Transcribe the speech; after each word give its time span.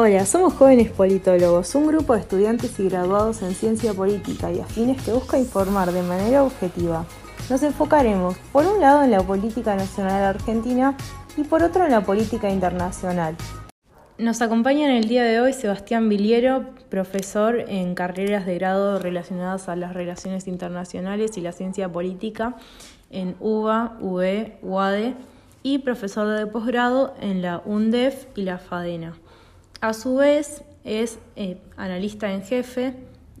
Hola, 0.00 0.24
somos 0.26 0.54
jóvenes 0.54 0.92
politólogos, 0.92 1.74
un 1.74 1.88
grupo 1.88 2.14
de 2.14 2.20
estudiantes 2.20 2.78
y 2.78 2.88
graduados 2.88 3.42
en 3.42 3.52
ciencia 3.52 3.92
política 3.92 4.52
y 4.52 4.60
afines 4.60 5.02
que 5.02 5.12
busca 5.12 5.40
informar 5.40 5.90
de 5.90 6.02
manera 6.02 6.44
objetiva. 6.44 7.04
Nos 7.50 7.64
enfocaremos, 7.64 8.38
por 8.52 8.64
un 8.64 8.80
lado, 8.80 9.02
en 9.02 9.10
la 9.10 9.20
política 9.24 9.74
nacional 9.74 10.22
argentina 10.22 10.96
y 11.36 11.42
por 11.42 11.64
otro 11.64 11.84
en 11.84 11.90
la 11.90 12.02
política 12.02 12.48
internacional. 12.48 13.34
Nos 14.18 14.40
acompaña 14.40 14.88
en 14.88 14.94
el 14.94 15.08
día 15.08 15.24
de 15.24 15.40
hoy 15.40 15.52
Sebastián 15.52 16.08
Viliero, 16.08 16.66
profesor 16.90 17.64
en 17.66 17.96
carreras 17.96 18.46
de 18.46 18.54
grado 18.54 19.00
relacionadas 19.00 19.68
a 19.68 19.74
las 19.74 19.94
relaciones 19.94 20.46
internacionales 20.46 21.36
y 21.36 21.40
la 21.40 21.50
ciencia 21.50 21.90
política 21.90 22.54
en 23.10 23.34
UBA, 23.40 23.96
UE, 24.00 24.58
UADE 24.62 25.16
y 25.64 25.78
profesor 25.78 26.28
de 26.38 26.46
posgrado 26.46 27.16
en 27.20 27.42
la 27.42 27.62
UNDEF 27.64 28.26
y 28.36 28.42
la 28.42 28.58
FADENA. 28.58 29.16
A 29.80 29.92
su 29.92 30.16
vez, 30.16 30.64
es 30.82 31.20
eh, 31.36 31.58
analista 31.76 32.32
en 32.32 32.42
jefe 32.42 32.94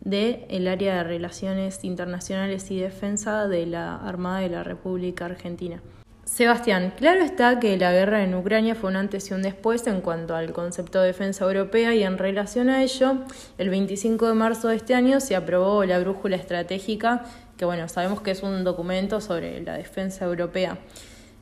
del 0.04 0.68
área 0.68 0.98
de 0.98 1.04
Relaciones 1.04 1.82
Internacionales 1.82 2.70
y 2.70 2.78
Defensa 2.78 3.48
de 3.48 3.66
la 3.66 3.96
Armada 3.96 4.40
de 4.40 4.48
la 4.48 4.62
República 4.62 5.24
Argentina. 5.24 5.82
Sebastián, 6.24 6.92
claro 6.96 7.22
está 7.22 7.58
que 7.58 7.76
la 7.76 7.90
guerra 7.90 8.22
en 8.22 8.36
Ucrania 8.36 8.76
fue 8.76 8.90
un 8.90 8.96
antes 8.96 9.30
y 9.30 9.34
un 9.34 9.42
después 9.42 9.84
en 9.88 10.00
cuanto 10.00 10.36
al 10.36 10.52
concepto 10.52 11.00
de 11.00 11.08
defensa 11.08 11.44
europea 11.44 11.92
y 11.94 12.04
en 12.04 12.18
relación 12.18 12.68
a 12.68 12.84
ello, 12.84 13.14
el 13.56 13.70
25 13.70 14.28
de 14.28 14.34
marzo 14.34 14.68
de 14.68 14.76
este 14.76 14.94
año 14.94 15.18
se 15.18 15.34
aprobó 15.34 15.84
la 15.84 15.98
brújula 15.98 16.36
estratégica, 16.36 17.24
que 17.56 17.64
bueno, 17.64 17.88
sabemos 17.88 18.20
que 18.20 18.30
es 18.30 18.44
un 18.44 18.62
documento 18.62 19.20
sobre 19.20 19.60
la 19.62 19.74
defensa 19.74 20.26
europea. 20.26 20.78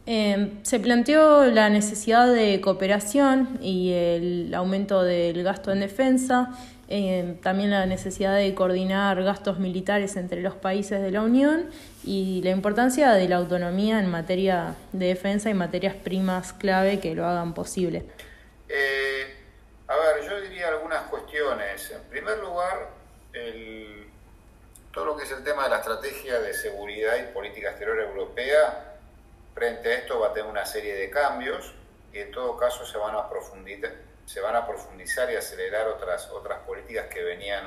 Em, 0.09 0.63
se 0.63 0.79
planteó 0.79 1.47
la 1.47 1.69
necesidad 1.69 2.33
de 2.33 2.61
cooperación 2.61 3.59
y 3.61 3.93
el 3.93 4.55
aumento 4.55 5.03
del 5.03 5.43
gasto 5.43 5.73
en 5.73 5.81
defensa, 5.81 6.57
em, 6.87 7.37
también 7.39 7.71
la 7.71 7.87
necesidad 7.87 8.37
de 8.37 8.55
coordinar 8.55 9.21
gastos 9.25 9.59
militares 9.59 10.15
entre 10.15 10.43
los 10.43 10.55
países 10.55 11.03
de 11.03 11.11
la 11.11 11.23
Unión 11.23 11.71
y 12.05 12.41
la 12.45 12.51
importancia 12.51 13.15
de 13.15 13.29
la 13.29 13.35
autonomía 13.35 13.99
en 13.99 14.09
materia 14.09 14.77
de 14.93 15.07
defensa 15.07 15.51
y 15.51 15.55
materias 15.55 15.97
primas 15.97 16.53
clave 16.53 17.01
que 17.01 17.17
lo 17.17 17.27
hagan 17.27 17.53
posible. 17.53 18.05
Eh, 18.69 19.35
a 19.89 19.97
ver, 19.97 20.31
yo 20.31 20.41
diría 20.41 20.69
algunas 20.69 21.03
cuestiones. 21.11 21.91
En 21.91 22.03
primer 22.03 22.39
lugar, 22.39 22.91
todo 24.93 25.05
lo 25.05 25.17
que 25.17 25.25
es 25.25 25.33
el 25.33 25.43
tema 25.43 25.65
de 25.65 25.71
la 25.71 25.79
estrategia 25.79 26.39
de 26.39 26.55
seguridad 26.55 27.17
y 27.19 27.35
política 27.35 27.71
exterior 27.71 27.99
europea 28.01 28.96
Frente 29.57 29.89
a 29.89 29.95
esto 29.95 30.21
va 30.21 30.27
a 30.27 30.33
tener 30.35 30.51
una 30.51 30.67
serie 30.67 30.95
de 30.95 31.09
cambios 31.09 31.73
y 32.13 32.19
en 32.19 32.31
todo 32.31 32.59
caso 32.59 32.85
se 32.85 32.99
van 32.99 33.17
a 33.17 33.27
profundizar, 33.27 33.91
se 34.27 34.39
van 34.43 34.55
a 34.55 34.67
profundizar 34.67 35.33
y 35.33 35.37
acelerar 35.37 35.89
otras, 35.89 36.29
otras 36.29 36.59
políticas 36.67 37.07
que 37.07 37.25
venían 37.25 37.65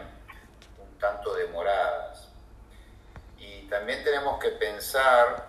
un 0.77 0.99
tanto 0.99 1.33
demoradas. 1.33 2.29
Y 3.39 3.63
también 3.69 4.03
tenemos 4.03 4.39
que 4.39 4.49
pensar 4.49 5.47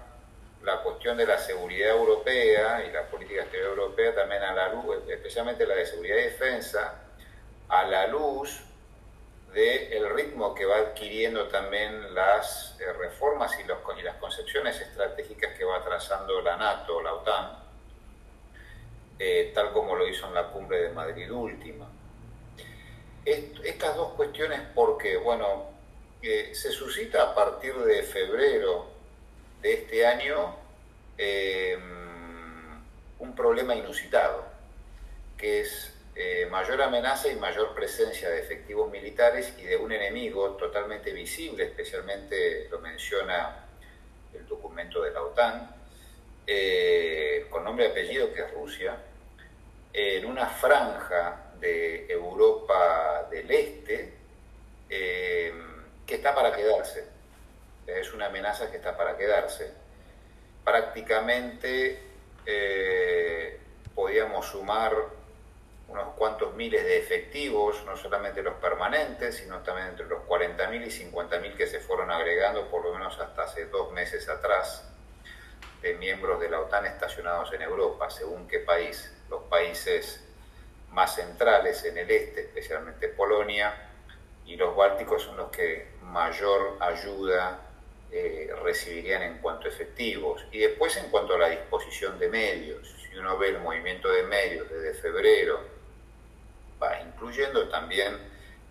la 0.63 0.83
cuestión 0.83 1.19
de 1.19 1.27
la 1.27 1.37
seguridad 1.37 1.91
europea 1.91 2.87
y 2.87 2.91
la 2.91 3.03
política 3.03 3.43
exterior 3.43 3.73
europea 3.73 4.15
también 4.15 4.43
a 4.43 4.55
la 4.55 4.73
luz, 4.73 4.97
especialmente 5.11 5.67
la 5.67 5.75
de 5.75 5.85
seguridad 5.85 6.17
y 6.17 6.23
defensa, 6.23 7.03
a 7.69 7.83
la 7.85 8.07
luz 8.07 8.65
del 9.53 10.09
ritmo 10.11 10.55
que 10.55 10.65
va 10.65 10.77
adquiriendo 10.77 11.49
también 11.49 12.15
las 12.15 12.77
eh, 12.79 12.93
reformas 12.93 13.59
y, 13.59 13.65
las 13.65 14.17
concepciones 14.17 14.81
estratégicas 14.81 15.57
que 15.57 15.65
va 15.65 15.83
trazando 15.83 16.41
la 16.41 16.57
NATO, 16.57 17.03
la 17.03 17.15
OTAN, 17.15 17.59
eh, 19.19 19.51
tal 19.55 19.73
como 19.73 19.97
lo 19.97 20.07
hizo 20.09 20.27
en 20.29 20.35
la 20.35 20.47
cumbre 20.49 20.83
de 20.83 20.91
Madrid 20.91 21.31
última. 21.33 21.87
estas 23.25 23.97
dos 23.97 24.13
cuestiones 24.13 24.61
porque, 24.75 25.17
bueno, 25.17 25.71
eh, 26.23 26.53
se 26.55 26.71
suscita 26.71 27.23
a 27.23 27.35
partir 27.35 27.75
de 27.75 28.03
febrero 28.03 28.87
de 29.61 29.75
este 29.75 30.07
año 30.07 30.57
un 33.19 33.35
problema 33.35 33.75
inusitado, 33.75 34.45
que 35.37 35.61
es 35.61 35.90
eh, 36.15 36.47
mayor 36.51 36.83
amenaza 36.83 37.29
y 37.29 37.37
mayor 37.37 37.73
presencia 37.73 38.29
de 38.29 38.41
efectivos 38.41 38.91
militares 38.91 39.55
y 39.59 39.63
de 39.63 39.77
un 39.77 39.93
enemigo 39.93 40.51
totalmente 40.57 41.13
visible, 41.13 41.65
especialmente 41.65 42.69
lo 42.69 42.81
menciona 42.81 43.65
el 44.35 44.47
documento 44.47 45.03
de 45.03 45.13
la 45.13 45.23
OTAN, 45.23 45.77
eh, 46.47 47.47
con 47.49 47.63
nombre 47.63 47.87
y 47.87 47.91
apellido 47.91 48.33
que 48.33 48.41
es 48.41 48.51
Rusia, 48.53 48.97
en 49.93 50.27
una 50.27 50.47
franja 50.47 51.53
de 51.61 52.11
Europa 52.11 53.29
del 53.31 53.51
Este 53.51 54.13
eh, 54.89 55.53
que 56.05 56.17
está 56.17 56.35
para 56.35 56.55
quedarse. 56.55 57.05
Es 57.87 58.13
una 58.13 58.27
amenaza 58.27 58.71
que 58.71 58.79
está 58.79 58.97
para 58.97 59.17
quedarse. 59.17 59.73
Prácticamente 60.65 62.03
podíamos 63.95 64.47
sumar 64.47 65.20
unos 65.91 66.15
cuantos 66.15 66.55
miles 66.55 66.85
de 66.85 66.99
efectivos, 66.99 67.83
no 67.85 67.97
solamente 67.97 68.43
los 68.43 68.55
permanentes, 68.55 69.37
sino 69.37 69.59
también 69.59 69.89
entre 69.89 70.07
los 70.07 70.21
40.000 70.23 70.87
y 70.87 71.13
50.000 71.13 71.57
que 71.57 71.67
se 71.67 71.81
fueron 71.81 72.11
agregando 72.11 72.69
por 72.69 72.85
lo 72.85 72.93
menos 72.93 73.19
hasta 73.19 73.43
hace 73.43 73.67
dos 73.67 73.91
meses 73.93 74.29
atrás 74.29 74.89
de 75.83 75.95
miembros 75.95 76.41
de 76.41 76.49
la 76.49 76.61
OTAN 76.61 76.87
estacionados 76.87 77.53
en 77.53 77.63
Europa, 77.63 78.09
según 78.09 78.47
qué 78.47 78.61
país. 78.61 79.13
Los 79.29 79.43
países 79.45 80.25
más 80.91 81.17
centrales 81.17 81.85
en 81.85 81.99
el 81.99 82.11
este, 82.11 82.43
especialmente 82.43 83.09
Polonia, 83.09 83.89
y 84.47 84.57
los 84.57 84.77
bálticos 84.77 85.23
son 85.23 85.37
los 85.37 85.51
que 85.51 85.89
mayor 86.03 86.77
ayuda 86.81 87.61
eh, 88.13 88.53
recibirían 88.63 89.23
en 89.23 89.39
cuanto 89.39 89.67
a 89.67 89.71
efectivos. 89.71 90.45
Y 90.53 90.59
después 90.59 90.97
en 90.97 91.11
cuanto 91.11 91.35
a 91.35 91.39
la 91.39 91.49
disposición 91.49 92.19
de 92.19 92.29
medios, 92.29 92.97
si 93.03 93.17
uno 93.17 93.39
ve 93.39 93.49
el 93.49 93.59
movimiento 93.59 94.09
de 94.09 94.25
medios 94.25 94.69
desde 94.69 94.95
febrero 94.95 95.80
incluyendo 97.21 97.69
también 97.69 98.17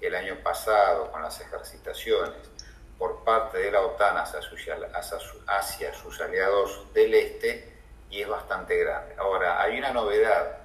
el 0.02 0.16
año 0.16 0.38
pasado 0.42 1.12
con 1.12 1.22
las 1.22 1.40
ejercitaciones 1.40 2.50
por 2.98 3.24
parte 3.24 3.60
de 3.60 3.72
la 3.72 3.82
OTAN 3.82 4.18
hacia 4.18 4.42
sus, 5.94 6.20
aliados 6.20 6.92
del 6.92 7.14
este 7.14 7.72
y 8.10 8.22
es 8.22 8.28
bastante 8.28 8.76
grande. 8.78 9.14
Ahora, 9.20 9.62
hay 9.62 9.78
una 9.78 9.92
novedad, 9.92 10.58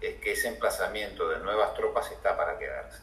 es 0.00 0.14
que 0.20 0.32
ese 0.32 0.46
emplazamiento 0.46 1.28
de 1.28 1.40
nuevas 1.40 1.74
tropas 1.74 2.08
está 2.12 2.36
para 2.36 2.56
quedarse. 2.56 3.00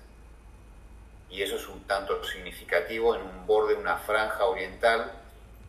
Y 1.29 1.41
eso 1.41 1.57
es 1.57 1.67
un 1.67 1.85
tanto 1.85 2.23
significativo 2.23 3.15
en 3.15 3.23
un 3.23 3.45
borde 3.45 3.73
de 3.73 3.81
una 3.81 3.97
franja 3.97 4.45
oriental, 4.45 5.11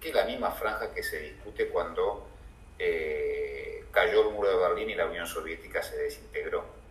que 0.01 0.11
es 0.11 0.15
la 0.15 0.25
misma 0.25 0.53
franja 0.53 0.95
que 0.95 1.03
se 1.03 1.19
discute 1.19 1.69
cuando 1.69 2.29
eh, 2.79 3.87
cayó 3.91 4.29
el 4.29 4.35
muro 4.35 4.51
de 4.51 4.57
Berlín 4.57 4.91
y 4.91 4.95
la 4.95 5.07
Unión 5.07 5.27
Soviética 5.27 5.83
se 5.83 5.97
desintegró 5.97 6.82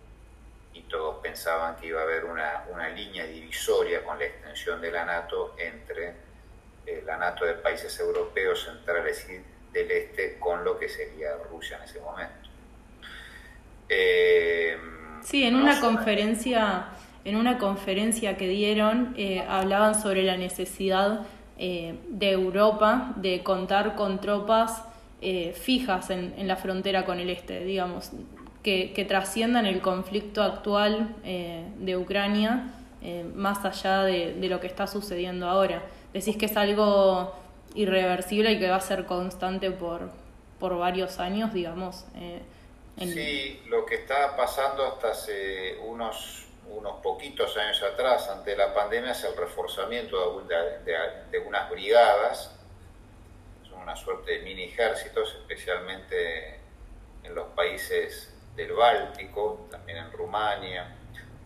y 0.73 0.81
todos 0.81 1.17
pensaban 1.21 1.75
que 1.77 1.87
iba 1.87 1.99
a 1.99 2.03
haber 2.03 2.25
una, 2.25 2.63
una 2.71 2.89
línea 2.89 3.25
divisoria 3.25 4.03
con 4.03 4.17
la 4.17 4.25
extensión 4.25 4.81
de 4.81 4.91
la 4.91 5.05
NATO 5.05 5.55
entre 5.57 6.13
eh, 6.85 7.03
la 7.05 7.17
NATO 7.17 7.45
de 7.45 7.53
países 7.53 7.99
europeos 7.99 8.63
centrales 8.63 9.27
y 9.29 9.73
del 9.73 9.91
este 9.91 10.37
con 10.39 10.63
lo 10.63 10.79
que 10.79 10.89
sería 10.89 11.29
Rusia 11.49 11.77
en 11.77 11.83
ese 11.83 11.99
momento. 11.99 12.49
Eh, 13.87 14.77
sí, 15.23 15.43
en 15.43 15.55
una 15.55 15.79
conferencia, 15.79 16.87
en 17.23 17.35
una 17.35 17.57
conferencia 17.57 18.37
que 18.37 18.47
dieron, 18.47 19.13
eh, 19.17 19.45
hablaban 19.47 20.01
sobre 20.01 20.23
la 20.23 20.37
necesidad 20.37 21.25
de 21.57 22.31
Europa 22.31 23.13
de 23.17 23.43
contar 23.43 23.93
con 23.93 24.19
tropas 24.19 24.81
fijas 25.53 26.09
en, 26.09 26.33
en 26.35 26.47
la 26.47 26.55
frontera 26.55 27.05
con 27.05 27.19
el 27.19 27.29
este, 27.29 27.63
digamos 27.63 28.13
que, 28.63 29.05
trasciendan 29.07 29.65
el 29.65 29.81
conflicto 29.81 30.43
actual 30.43 31.15
eh, 31.23 31.65
de 31.77 31.97
Ucrania 31.97 32.73
eh, 33.03 33.23
más 33.33 33.65
allá 33.65 34.03
de, 34.03 34.35
lo 34.47 34.59
que 34.59 34.67
está 34.67 34.85
sucediendo 34.85 35.47
ahora. 35.49 35.83
Decís 36.13 36.37
que 36.37 36.45
es 36.45 36.55
algo 36.55 37.35
irreversible 37.73 38.51
y 38.51 38.59
que 38.59 38.69
va 38.69 38.75
a 38.75 38.81
ser 38.81 39.05
constante 39.05 39.71
por, 39.71 40.11
por 40.59 40.77
varios 40.77 41.19
años, 41.19 41.51
digamos. 41.51 42.05
Eh, 42.15 42.41
sí, 42.99 43.63
lo 43.67 43.85
que 43.85 43.95
está 43.95 44.35
pasando 44.37 44.85
hasta 44.85 45.11
hace 45.11 45.77
unos, 45.79 46.45
unos 46.69 47.01
poquitos 47.01 47.57
años 47.57 47.81
atrás, 47.81 48.29
ante 48.29 48.55
la 48.55 48.71
pandemia, 48.71 49.11
es 49.11 49.23
el 49.23 49.35
reforzamiento 49.35 50.45
de, 50.47 50.93
de 51.31 51.39
unas 51.39 51.71
brigadas, 51.71 52.55
son 53.67 53.79
una 53.79 53.95
suerte 53.95 54.33
de 54.33 54.39
mini 54.43 54.65
ejércitos, 54.65 55.37
especialmente 55.41 56.59
en 57.23 57.33
los 57.33 57.47
países 57.55 58.30
del 58.55 58.73
Báltico, 58.73 59.67
también 59.71 59.99
en 59.99 60.11
Rumania, 60.11 60.95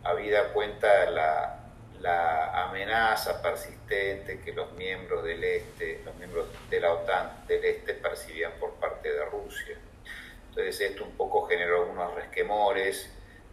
habida 0.03 0.53
cuenta 0.53 1.09
la, 1.09 1.65
la 1.99 2.67
amenaza 2.67 3.41
persistente 3.41 4.39
que 4.39 4.53
los 4.53 4.71
miembros 4.73 5.23
del 5.23 5.43
este, 5.43 6.01
los 6.05 6.15
miembros 6.15 6.47
de 6.69 6.79
la 6.79 6.93
OTAN 6.93 7.45
del 7.47 7.63
este 7.65 7.93
percibían 7.95 8.53
por 8.59 8.73
parte 8.75 9.11
de 9.11 9.25
Rusia. 9.25 9.77
Entonces 10.49 10.79
esto 10.81 11.03
un 11.03 11.17
poco 11.17 11.47
generó 11.47 11.89
unos 11.89 12.13
resquemores 12.15 13.09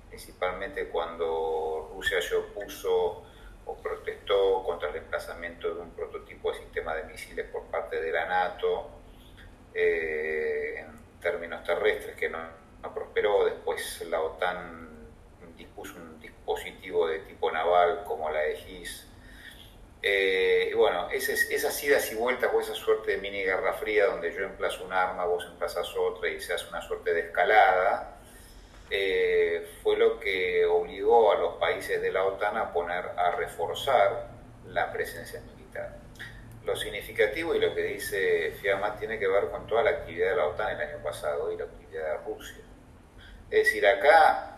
principalmente 0.08 0.88
cuando 0.88 1.90
Rusia 1.94 2.20
se 2.20 2.34
opuso 2.34 3.24
o 3.64 3.76
protestó 3.76 4.62
contra 4.62 4.90
el 4.90 4.96
emplazamiento 4.96 5.74
de 5.74 5.80
un 5.80 5.90
prototipo 5.92 6.52
de 6.52 6.58
sistema 6.58 6.94
de 6.94 7.04
misiles 7.04 7.46
por 7.46 7.62
parte 7.64 7.98
de 7.98 8.12
la 8.12 8.26
NATO 8.26 8.90
eh, 9.72 10.80
en 10.80 11.20
términos 11.20 11.64
terrestres 11.64 12.14
que 12.14 12.28
no, 12.28 12.38
prosperó. 12.90 13.44
Después 13.44 14.04
la 14.08 14.20
OTAN 14.20 14.82
dispuso 15.56 15.94
un 15.96 16.20
dispositivo 16.20 17.06
de 17.08 17.20
tipo 17.20 17.50
naval 17.50 18.04
como 18.04 18.30
la 18.30 18.44
EGIS. 18.46 19.08
Eh, 20.04 20.70
y 20.72 20.74
bueno, 20.74 21.08
esas 21.10 21.84
idas 21.84 22.10
y 22.10 22.16
vueltas 22.16 22.50
o 22.52 22.60
esa 22.60 22.74
suerte 22.74 23.12
de 23.12 23.18
mini 23.18 23.44
guerra 23.44 23.72
fría 23.74 24.06
donde 24.06 24.32
yo 24.32 24.40
emplazo 24.40 24.84
un 24.84 24.92
arma, 24.92 25.24
vos 25.26 25.46
emplazas 25.46 25.94
otra 25.96 26.28
y 26.28 26.40
se 26.40 26.54
hace 26.54 26.68
una 26.68 26.82
suerte 26.82 27.14
de 27.14 27.20
escalada, 27.20 28.16
eh, 28.90 29.64
fue 29.82 29.96
lo 29.96 30.18
que 30.18 30.66
obligó 30.66 31.32
a 31.32 31.38
los 31.38 31.54
países 31.54 32.02
de 32.02 32.10
la 32.10 32.24
OTAN 32.24 32.56
a 32.56 32.72
poner, 32.72 33.04
a 33.16 33.30
reforzar 33.36 34.28
la 34.66 34.92
presencia 34.92 35.40
militar. 35.40 35.96
Lo 36.64 36.74
significativo 36.74 37.54
y 37.54 37.60
lo 37.60 37.72
que 37.72 37.84
dice 37.84 38.52
Fiamma 38.60 38.96
tiene 38.96 39.20
que 39.20 39.28
ver 39.28 39.50
con 39.50 39.68
toda 39.68 39.84
la 39.84 39.90
actividad 39.90 40.30
de 40.30 40.36
la 40.36 40.46
OTAN 40.48 40.80
el 40.80 40.88
año 40.88 41.02
pasado 41.02 41.52
y 41.52 41.56
la 41.56 41.64
actividad 41.64 42.02
de 42.02 42.16
Rusia. 42.24 42.62
Es 43.52 43.66
decir, 43.66 43.86
acá, 43.86 44.56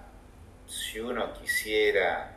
si 0.68 1.00
uno 1.00 1.32
quisiera, 1.34 2.30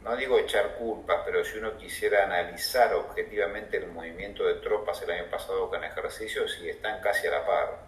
no 0.00 0.16
digo 0.16 0.38
echar 0.38 0.76
culpas, 0.76 1.20
pero 1.26 1.44
si 1.44 1.58
uno 1.58 1.76
quisiera 1.76 2.24
analizar 2.24 2.94
objetivamente 2.94 3.76
el 3.76 3.88
movimiento 3.88 4.46
de 4.46 4.54
tropas 4.54 5.02
el 5.02 5.10
año 5.10 5.30
pasado 5.30 5.68
con 5.68 5.84
ejercicios, 5.84 6.54
sí 6.54 6.70
están 6.70 7.02
casi 7.02 7.26
a 7.26 7.32
la 7.32 7.46
par, 7.46 7.80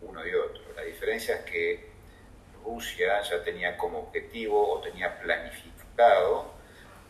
uno 0.00 0.26
y 0.26 0.32
otro. 0.32 0.62
La 0.74 0.84
diferencia 0.84 1.34
es 1.34 1.42
que 1.42 1.90
Rusia 2.64 3.20
ya 3.20 3.44
tenía 3.44 3.76
como 3.76 4.04
objetivo 4.04 4.76
o 4.76 4.80
tenía 4.80 5.20
planificado 5.20 6.54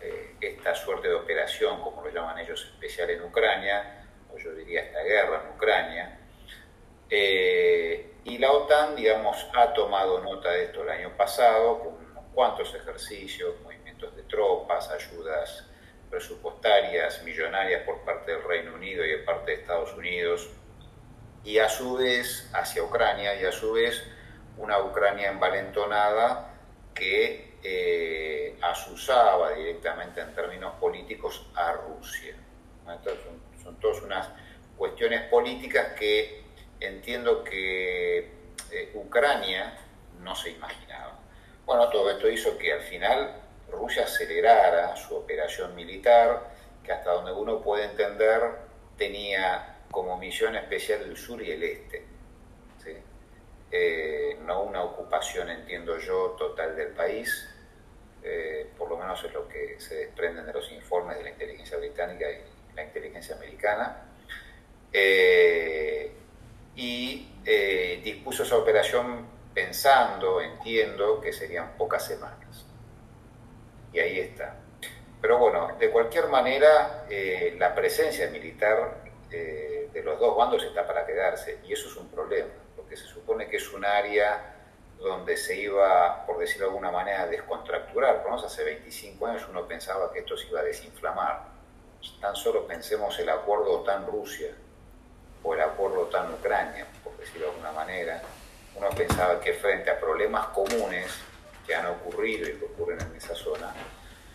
eh, 0.01 0.35
esta 0.41 0.75
suerte 0.75 1.07
de 1.07 1.15
operación, 1.15 1.81
como 1.81 2.03
lo 2.03 2.11
llaman 2.11 2.41
ellos, 2.41 2.73
especial 2.75 3.09
en 3.11 3.23
Ucrania, 3.23 4.05
o 4.29 4.37
yo 4.37 4.53
diría 4.53 4.83
esta 4.83 5.05
guerra 5.05 5.45
en 5.45 5.55
Ucrania. 5.55 6.19
Eh, 7.09 8.10
y 8.25 8.39
la 8.39 8.53
OTAN, 8.53 8.97
digamos, 8.97 9.47
ha 9.55 9.73
tomado 9.73 10.21
nota 10.21 10.51
de 10.51 10.65
esto 10.65 10.83
el 10.83 10.91
año 10.91 11.17
pasado 11.17 11.79
con 11.79 11.95
unos 11.95 12.25
cuantos 12.35 12.75
ejercicios, 12.75 13.55
movimientos 13.63 14.15
de 14.17 14.23
tropas, 14.25 14.91
ayudas 14.91 15.67
presupuestarias 16.11 17.23
millonarias 17.23 17.83
por 17.85 18.01
parte 18.01 18.33
del 18.33 18.43
Reino 18.43 18.75
Unido 18.75 19.05
y 19.05 19.11
de 19.11 19.19
parte 19.19 19.53
de 19.53 19.61
Estados 19.63 19.95
Unidos, 19.95 20.51
y 21.45 21.59
a 21.59 21.69
su 21.69 21.97
vez 21.97 22.51
hacia 22.53 22.83
Ucrania, 22.83 23.41
y 23.41 23.45
a 23.45 23.53
su 23.53 23.73
vez 23.73 24.03
una 24.59 24.79
Ucrania 24.81 25.31
envalentonada 25.31 26.53
que 26.95 27.55
eh, 27.63 28.59
asusaba 28.61 29.53
directamente 29.53 30.21
en 30.21 30.35
términos 30.35 30.75
políticos 30.81 31.47
a 31.55 31.73
Rusia. 31.73 32.35
son, 33.63 33.77
todas 33.77 34.03
unas 34.03 34.29
cuestiones 34.77 35.23
políticas 35.31 35.93
que 35.99 36.40
entiendo 36.81 37.45
que 37.45 38.19
eh, 38.71 38.91
Ucrania 38.95 39.77
no 40.21 40.35
se 40.35 40.51
imaginaba. 40.51 41.19
Bueno, 41.67 41.89
todo 41.91 42.11
esto 42.11 42.29
hizo 42.29 42.59
que 42.59 42.73
al 42.73 42.81
final 42.81 43.37
Rusia 43.71 44.05
acelerara 44.05 44.97
su 44.97 45.15
operación 45.15 45.75
militar, 45.75 46.51
que 46.83 46.93
hasta 46.93 47.13
donde 47.13 47.33
uno 47.33 47.61
puede 47.61 47.85
entender 47.85 48.43
tenía 48.97 49.77
como 49.91 50.17
misión 50.19 50.57
especial 50.57 51.03
el 51.03 51.17
sur 51.17 51.43
y 51.43 51.51
el 51.51 51.63
este. 51.63 52.11
Eh, 53.73 54.37
no 54.47 54.65
una 54.65 54.83
ocupación, 54.83 55.49
entiendo 55.49 55.97
yo, 55.99 56.35
total 56.37 56.75
del 56.75 56.89
país, 56.89 57.49
eh, 58.21 58.69
por 58.77 58.91
lo 58.91 58.97
menos 58.97 59.23
es 59.23 59.33
lo 59.33 59.47
que 59.47 59.77
se 59.79 59.95
desprenden 59.95 60.45
de 60.45 60.53
los 60.53 60.73
informes 60.73 61.17
de 61.19 61.23
la 61.23 61.31
inteligencia 61.31 61.79
británica 61.79 62.27
y 62.29 62.75
la 62.75 62.83
inteligencia 62.83 63.37
americana, 63.37 64.09
y 66.81 67.27
dispuso 68.03 68.43
esa 68.43 68.57
operación 68.57 69.27
pensando, 69.53 70.41
entiendo, 70.41 71.21
que 71.21 71.33
serían 71.33 71.77
pocas 71.77 72.07
semanas. 72.07 72.65
Y 73.93 73.99
ahí 73.99 74.21
está. 74.21 74.57
Pero 75.21 75.39
bueno, 75.39 75.77
de 75.79 75.91
cualquier 75.91 76.29
manera, 76.29 77.07
la 77.59 77.75
presencia 77.75 78.31
militar 78.31 79.05
de 79.29 80.03
los 80.05 80.19
dos 80.19 80.37
bandos 80.37 80.65
está 80.65 80.87
para 80.87 81.05
quedarse, 81.05 81.59
y 81.65 81.73
eso 81.73 81.89
es 81.89 81.97
un 81.97 82.09
problema 82.09 82.49
que 82.89 82.97
se 82.97 83.07
supone 83.07 83.49
que 83.49 83.59
es 83.59 83.73
un 83.73 83.85
área 83.85 84.57
donde 84.99 85.37
se 85.37 85.57
iba, 85.57 86.27
por 86.27 86.39
decirlo 86.39 86.67
de 86.67 86.71
alguna 86.71 86.91
manera, 86.91 87.23
a 87.23 87.27
descontracturar. 87.27 88.25
Hace 88.45 88.65
25 88.65 89.27
años 89.27 89.47
uno 89.49 89.67
pensaba 89.69 90.13
que 90.13 90.21
esto 90.21 90.37
se 90.37 90.49
iba 90.49 90.61
a 90.61 90.65
desinflamar. 90.65 91.49
Tan 92.21 92.35
solo 92.35 92.67
pensemos 92.67 93.17
el 93.19 93.29
acuerdo 93.29 93.81
OTAN-Rusia 93.81 94.51
o 95.43 95.55
el 95.55 95.61
acuerdo 95.61 96.03
OTAN-Ucrania, 96.03 96.87
por 97.03 97.17
decirlo 97.17 97.47
de 97.47 97.53
alguna 97.53 97.73
manera. 97.73 98.23
Uno 98.77 98.89
pensaba 98.91 99.41
que 99.41 99.55
frente 99.55 99.91
a 99.91 99.99
problemas 99.99 100.49
comunes 100.49 101.07
que 101.67 101.75
han 101.75 101.87
ocurrido 101.87 102.49
y 102.49 102.55
que 102.55 102.65
ocurren 102.65 103.01
en 103.01 103.17
esa 103.17 103.35
zona, 103.35 103.73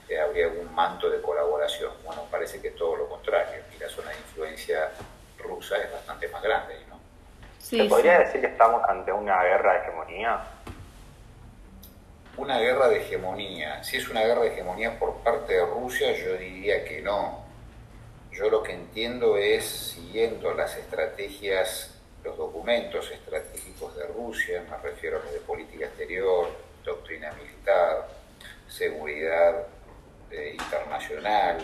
eh, 0.08 0.20
habría 0.20 0.46
algún 0.46 0.74
manto 0.74 1.10
de 1.10 1.22
colaboración. 1.22 1.92
Bueno, 2.04 2.26
parece 2.30 2.62
que 2.62 2.72
todo 2.72 2.96
lo 2.96 3.10
contrario, 3.10 3.62
y 3.76 3.80
la 3.80 3.90
zona 3.90 4.12
de 4.12 4.18
influencia 4.18 4.92
rusa 5.40 5.78
es 5.78 5.92
bastante 5.92 6.28
más 6.28 6.42
grande. 6.42 6.76
¿no? 6.90 7.00
¿Se 7.60 7.86
podría 7.86 8.20
decir 8.20 8.42
que 8.42 8.48
estamos 8.48 8.84
ante 8.88 9.12
una 9.12 9.42
guerra 9.44 9.74
de 9.74 9.80
hegemonía? 9.80 10.44
Una 12.38 12.60
guerra 12.60 12.90
de 12.90 12.98
hegemonía. 12.98 13.84
Si 13.84 13.98
es 13.98 14.08
una 14.10 14.22
guerra 14.22 14.42
de 14.42 14.50
hegemonía 14.50 15.00
por 15.00 15.16
parte 15.24 15.54
de 15.54 15.66
Rusia, 15.66 16.12
yo 16.12 16.36
diría 16.36 16.84
que 16.86 17.02
no. 17.02 17.45
Yo 18.36 18.50
lo 18.50 18.62
que 18.64 18.74
entiendo 18.74 19.38
es, 19.38 19.64
siguiendo 19.64 20.54
las 20.54 20.76
estrategias, 20.76 21.92
los 22.22 22.38
documentos 22.38 23.10
estratégicos 23.10 23.96
de 23.96 24.08
Rusia, 24.08 24.66
me 24.70 24.78
refiero 24.78 25.20
a 25.20 25.24
los 25.24 25.32
de 25.32 25.40
política 25.40 25.86
exterior, 25.86 26.50
doctrina 26.84 27.32
militar, 27.32 28.10
seguridad 28.68 29.68
eh, 30.30 30.58
internacional, 30.60 31.60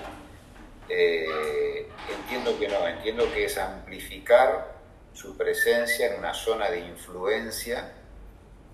eh, 0.87 1.87
entiendo 2.09 2.57
que 2.57 2.69
no, 2.69 2.87
entiendo 2.87 3.29
que 3.33 3.45
es 3.45 3.57
amplificar 3.57 4.71
su 5.13 5.35
presencia 5.35 6.07
en 6.07 6.19
una 6.19 6.33
zona 6.33 6.71
de 6.71 6.79
influencia 6.79 7.91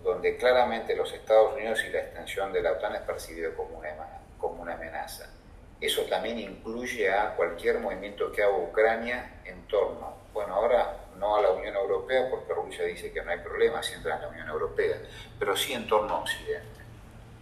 donde 0.04 0.38
claramente 0.38 0.96
los 0.96 1.12
Estados 1.14 1.56
Unidos 1.56 1.84
y 1.84 1.90
la 1.90 2.02
extensión 2.02 2.54
de 2.54 2.62
la 2.62 2.74
OTAN 2.74 2.96
es 2.96 3.02
percibido 3.02 3.56
como 3.56 3.80
una, 3.80 3.90
como 4.38 4.62
una 4.62 4.76
amenaza. 4.76 5.32
Eso 5.80 6.04
también 6.04 6.40
incluye 6.40 7.12
a 7.12 7.36
cualquier 7.36 7.80
movimiento 7.80 8.32
que 8.32 8.44
haga 8.44 8.58
Ucrania 8.58 9.42
en 9.46 9.62
torno, 9.68 10.16
bueno, 10.34 10.56
ahora 10.56 10.98
no 11.18 11.36
a 11.36 11.42
la 11.42 11.52
Unión 11.52 11.76
Europea, 11.76 12.28
porque 12.30 12.54
Rusia 12.54 12.86
dice 12.86 13.12
que 13.12 13.22
no 13.22 13.32
hay 13.32 13.40
problema 13.40 13.82
si 13.84 13.94
entra 13.94 14.16
en 14.16 14.22
la 14.22 14.28
Unión 14.30 14.50
Europea, 14.50 14.98
pero 15.38 15.56
sí 15.56 15.74
en 15.74 15.88
torno 15.88 16.16
a 16.16 16.20
Occidente. 16.20 16.82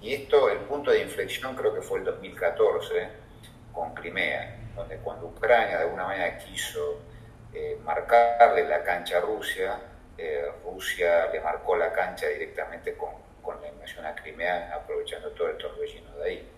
Y 0.01 0.13
esto, 0.13 0.49
el 0.49 0.59
punto 0.59 0.91
de 0.91 1.01
inflexión 1.01 1.55
creo 1.55 1.73
que 1.73 1.81
fue 1.81 1.99
el 1.99 2.05
2014, 2.05 3.09
con 3.73 3.93
Crimea, 3.93 4.55
donde 4.75 4.97
cuando 4.97 5.27
Ucrania 5.27 5.77
de 5.77 5.83
alguna 5.83 6.05
manera 6.05 6.37
quiso 6.37 6.99
eh, 7.53 7.79
marcarle 7.83 8.67
la 8.67 8.83
cancha 8.83 9.17
a 9.17 9.21
Rusia. 9.21 9.79
Eh, 10.17 10.45
Rusia 10.63 11.27
le 11.31 11.39
marcó 11.41 11.75
la 11.75 11.91
cancha 11.91 12.27
directamente 12.27 12.95
con, 12.95 13.11
con, 13.41 13.61
la 13.61 13.67
invasión 13.69 14.05
a 14.05 14.15
Crimea, 14.15 14.73
aprovechando 14.73 15.29
todo 15.31 15.49
el 15.49 15.57
torbellino 15.57 16.15
de 16.17 16.29
ahí. 16.29 16.49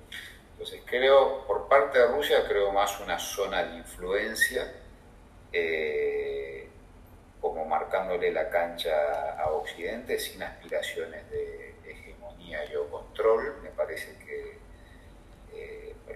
Creo, 0.85 1.45
por 1.45 1.67
parte 1.67 1.99
de 1.99 2.07
Rusia, 2.07 2.45
creo 2.47 2.71
más 2.71 2.99
una 2.99 3.19
zona 3.19 3.63
de 3.63 3.77
influencia, 3.77 4.73
eh, 5.51 6.67
como 7.41 7.65
marcándole 7.65 8.31
la 8.31 8.49
cancha 8.49 9.39
a 9.39 9.51
Occidente 9.51 10.19
sin 10.19 10.43
aspiraciones 10.43 11.29
de 11.29 11.75
hegemonía 11.85 12.65
y 12.65 12.75
o 12.75 12.89
control. 12.89 13.61
Me 13.63 13.69
parece 13.69 14.17
que 14.25 14.57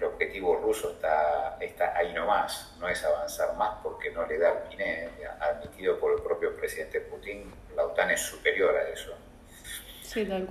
el 0.01 0.03
objetivo 0.03 0.55
ruso 0.55 0.91
está, 0.91 1.58
está 1.60 1.96
ahí 1.96 2.12
nomás, 2.13 2.75
no 2.79 2.89
es 2.89 3.03
avanzar 3.03 3.55
más 3.55 3.77
porque 3.84 4.10
no 4.10 4.25
le 4.25 4.38
da 4.38 4.51
el 4.51 4.58
PINE, 4.70 5.10
admitido 5.39 6.00
por 6.00 6.13
el 6.13 6.24
propio 6.24 6.55
presidente 6.55 7.01
Putin, 7.01 7.53
la 7.75 7.86
OTAN 7.86 8.12
es 8.12 8.22
superior 8.22 8.75
a 8.75 8.89
eso. 8.89 9.13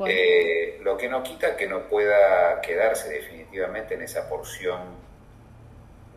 Eh, 0.07 0.79
lo 0.83 0.97
que 0.97 1.09
no 1.09 1.23
quita 1.23 1.57
que 1.57 1.67
no 1.67 1.89
pueda 1.89 2.61
quedarse 2.61 3.11
definitivamente 3.11 3.95
en 3.95 4.03
esa 4.03 4.29
porción 4.29 4.81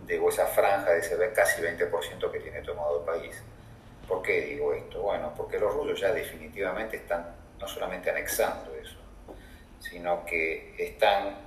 de 0.05 0.21
esa 0.27 0.47
franja 0.47 0.91
de 0.91 1.00
ese 1.00 1.17
casi 1.33 1.62
20% 1.62 2.31
que 2.31 2.39
tiene 2.39 2.62
tomado 2.62 3.00
el 3.00 3.05
país. 3.05 3.41
¿Por 4.07 4.21
qué 4.21 4.41
digo 4.41 4.73
esto? 4.73 5.01
Bueno, 5.01 5.33
porque 5.35 5.57
los 5.59 5.73
rusos 5.73 6.00
ya 6.00 6.12
definitivamente 6.12 6.97
están 6.97 7.35
no 7.59 7.67
solamente 7.67 8.09
anexando 8.09 8.75
eso, 8.75 8.97
sino 9.79 10.25
que 10.25 10.75
están 10.77 11.38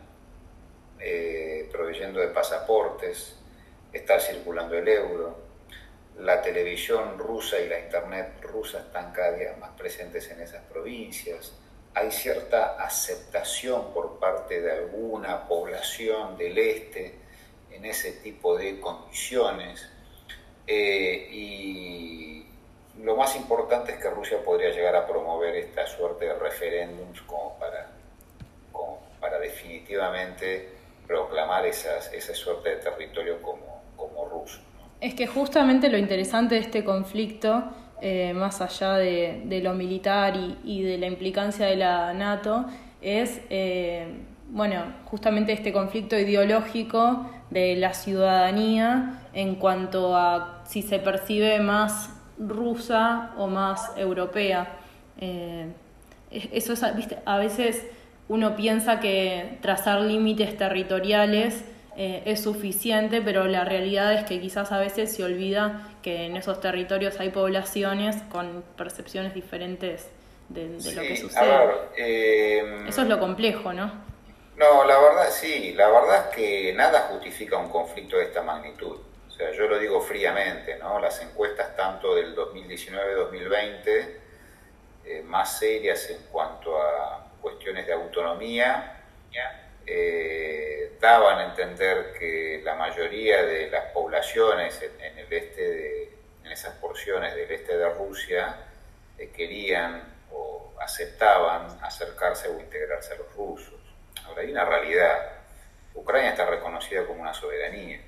eh, 0.99 1.69
proveyendo 1.71 2.21
de 2.21 2.29
pasaportes, 2.29 3.37
está 3.93 4.19
circulando 4.19 4.77
el 4.77 4.89
euro, 4.89 5.39
la 6.19 6.41
televisión 6.41 7.19
rusa 7.19 7.61
y 7.61 7.69
la 7.69 7.79
internet 7.79 8.41
rusa 8.41 8.79
están 8.79 9.13
cada 9.13 9.33
día 9.33 9.55
más 9.61 9.71
presentes 9.73 10.31
en 10.31 10.41
esas 10.41 10.63
provincias, 10.65 11.53
hay 11.97 12.13
cierta 12.13 12.77
aceptación 12.79 13.95
por 13.95 14.19
parte 14.19 14.61
de 14.61 14.71
alguna 14.71 15.49
población 15.49 16.37
del 16.37 16.59
este 16.59 17.15
en 17.71 17.87
ese 17.87 18.13
tipo 18.13 18.55
de 18.55 18.79
condiciones. 18.79 19.89
Eh, 20.67 21.29
y 21.33 22.47
lo 23.01 23.17
más 23.17 23.35
importante 23.35 23.93
es 23.93 23.99
que 23.99 24.11
Rusia 24.11 24.37
podría 24.45 24.73
llegar 24.73 24.95
a 24.95 25.07
promover 25.07 25.57
esta 25.57 25.87
suerte 25.87 26.27
de 26.27 26.35
referéndums 26.35 27.23
como 27.23 27.59
para, 27.59 27.89
para 29.19 29.39
definitivamente 29.39 30.69
proclamar 31.07 31.65
esas, 31.65 32.13
esa 32.13 32.35
suerte 32.35 32.77
de 32.77 32.77
territorio 32.77 33.41
como, 33.41 33.83
como 33.97 34.27
ruso. 34.27 34.61
Es 35.01 35.15
que 35.15 35.27
justamente 35.27 35.89
lo 35.89 35.97
interesante 35.97 36.57
de 36.57 36.61
este 36.61 36.85
conflicto 36.85 37.65
eh, 38.01 38.35
más 38.35 38.61
allá 38.61 38.95
de, 38.95 39.61
lo 39.63 39.75
militar 39.75 40.35
y, 40.65 40.83
de 40.83 40.99
la 40.99 41.07
implicancia 41.07 41.67
de 41.67 41.77
la 41.77 42.13
NATO, 42.13 42.67
es, 43.01 43.41
eh, 43.51 44.07
bueno, 44.51 44.83
justamente 45.05 45.53
este 45.53 45.73
conflicto 45.73 46.19
ideológico 46.19 47.31
de 47.51 47.77
la 47.77 47.95
ciudadanía 47.95 49.23
en 49.33 49.55
cuanto 49.55 50.17
a 50.17 50.63
si 50.67 50.83
se 50.83 50.99
percibe 50.99 51.61
más 51.61 52.11
rusa 52.39 53.33
o 53.39 53.47
más 53.47 53.93
europea. 53.97 54.77
Eh, 55.21 55.69
eso 56.31 56.73
es, 56.73 56.83
a 56.83 57.39
veces 57.39 57.87
uno 58.29 58.57
piensa 58.57 59.01
que 59.01 59.59
trazar 59.63 60.01
límites 60.01 60.57
territoriales 60.57 61.65
eh, 61.99 62.23
es 62.27 62.43
suficiente, 62.43 63.23
pero 63.23 63.47
la 63.47 63.65
realidad 63.65 64.13
es 64.13 64.25
que 64.25 64.39
quizás 64.39 64.71
a 64.71 64.79
veces 64.79 65.17
se 65.17 65.25
olvida 65.25 65.89
que 66.03 66.27
en 66.27 66.37
esos 66.37 66.61
territorios 66.61 67.19
hay 67.21 67.31
poblaciones 67.31 68.17
con 68.31 68.63
percepciones 68.77 69.33
diferentes 69.33 70.11
de, 70.51 70.69
lo 70.69 71.03
que 71.03 71.17
sucede. 71.17 71.71
Em, 71.97 72.87
Eso 72.87 73.01
es 73.01 73.09
lo 73.09 73.19
complejo, 73.19 73.73
¿no? 73.73 73.91
No, 74.57 74.85
la 74.85 74.99
verdad 74.99 75.31
sí, 75.31 75.73
la 75.73 75.89
verdad 75.89 76.29
es 76.29 76.37
que 76.37 76.73
nada 76.75 77.09
justifica 77.11 77.57
un 77.57 77.71
conflicto 77.71 78.19
de 78.19 78.25
esta 78.25 78.43
magnitud. 78.43 78.99
O 79.29 79.31
sea, 79.31 79.51
yo 79.53 79.67
lo 79.67 79.79
digo 79.79 79.99
fríamente, 80.03 80.77
¿no? 80.79 80.99
Las 81.01 81.23
encuestas 81.23 81.75
tanto 81.77 82.15
del 82.15 82.37
2019-2020, 82.37 84.17
eh, 85.07 85.23
más 85.23 85.59
serias 85.59 86.11
en 86.11 86.19
cuanto 86.31 86.79
a 86.79 87.27
cuestiones 87.41 87.87
de 87.87 87.95
autonomía, 87.95 89.03
eh, 89.87 90.97
daban 91.01 91.39
a 91.39 91.45
entender 91.47 92.13
que 92.19 92.61
la 92.65 92.75
mayoría 92.75 93.43
de 93.45 93.71
las 93.71 93.93
poblaciones 93.93 94.83
en, 94.83 95.19
el 95.19 95.33
este 95.33 95.63
de, 95.63 96.19
en 96.45 96.53
esas 96.53 96.75
porciones 96.77 97.35
del 97.35 97.51
este 97.51 97.77
de 97.77 97.89
Rusia 97.91 98.57
eh, 99.17 99.31
querían 99.31 100.03
o 100.33 100.75
aceptaban 100.81 101.79
acercarse 101.83 102.49
o 102.49 102.59
integrarse 102.59 103.15
a 103.15 103.19
los 103.19 103.35
rusos. 103.35 103.81
Ahora 104.25 104.43
hay 104.43 104.51
una 104.51 104.65
realidad. 104.65 105.33
Ucrania 105.95 106.31
está 106.31 106.47
reconocida 106.47 107.07
como 107.07 107.23
una 107.23 107.33
soberanía. 107.33 108.01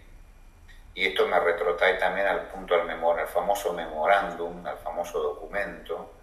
Y 0.95 1.07
esto 1.07 1.29
me 1.29 1.39
retrotrae 1.39 1.95
también 1.95 2.27
al 2.27 2.49
punto 2.49 2.75
al, 2.75 2.85
memor, 2.85 3.21
al 3.21 3.29
famoso 3.29 3.73
memorándum, 3.73 4.67
al 4.67 4.79
famoso 4.79 5.21
documento 5.23 6.15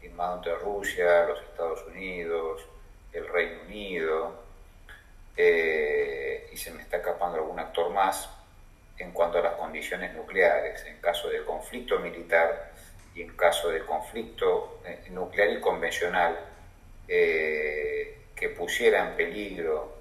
firmado 0.00 0.36
entre 0.36 0.54
Rusia, 0.56 1.26
los 1.26 1.42
Estados 1.42 1.84
Unidos, 1.86 2.62
el 3.12 3.26
Reino 3.28 3.62
Unido, 3.62 4.49
eh, 5.36 6.48
y 6.52 6.56
se 6.56 6.70
me 6.72 6.82
está 6.82 6.98
escapando 6.98 7.38
algún 7.38 7.58
actor 7.58 7.90
más 7.90 8.28
en 8.98 9.12
cuanto 9.12 9.38
a 9.38 9.42
las 9.42 9.54
condiciones 9.54 10.14
nucleares, 10.14 10.84
en 10.84 11.00
caso 11.00 11.28
de 11.28 11.44
conflicto 11.44 11.98
militar 12.00 12.72
y 13.14 13.22
en 13.22 13.36
caso 13.36 13.70
de 13.70 13.80
conflicto 13.84 14.80
eh, 14.84 15.06
nuclear 15.10 15.50
y 15.50 15.60
convencional 15.60 16.38
eh, 17.08 18.18
que 18.34 18.50
pusiera 18.50 19.08
en 19.08 19.16
peligro 19.16 19.98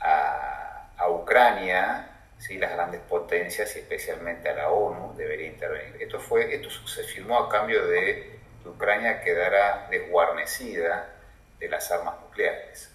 a, 0.00 1.08
Ucrania, 1.08 2.08
¿sí? 2.38 2.58
las 2.58 2.72
grandes 2.72 3.00
potencias 3.00 3.74
y 3.74 3.80
especialmente 3.80 4.48
a 4.48 4.54
la 4.54 4.70
ONU 4.70 5.14
debería 5.16 5.48
intervenir. 5.48 6.00
Esto, 6.00 6.20
fue, 6.20 6.54
esto 6.54 6.70
se 6.86 7.02
firmó 7.04 7.38
a 7.38 7.48
cambio 7.48 7.84
de 7.86 8.38
que 8.62 8.68
Ucrania 8.68 9.20
quedara 9.20 9.88
desguarnecida 9.90 11.21
de 11.62 11.68
las 11.70 11.90
armas 11.90 12.20
nucleares 12.20 12.92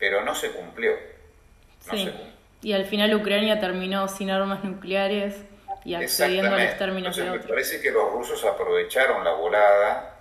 pero 0.00 0.22
no 0.22 0.34
se 0.34 0.50
cumplió. 0.50 0.96
sí. 1.92 2.10
Y 2.62 2.72
al 2.72 2.84
final 2.84 3.14
Ucrania 3.14 3.58
terminó 3.58 4.06
sin 4.08 4.30
armas 4.30 4.64
nucleares 4.64 5.34
y 5.82 5.94
accediendo 5.94 6.54
a 6.54 6.62
los 6.62 6.76
términos 6.76 7.16
de 7.16 7.24
Me 7.24 7.38
parece 7.38 7.80
que 7.80 7.90
los 7.90 8.12
rusos 8.12 8.44
aprovecharon 8.44 9.24
la 9.24 9.32
volada, 9.32 10.16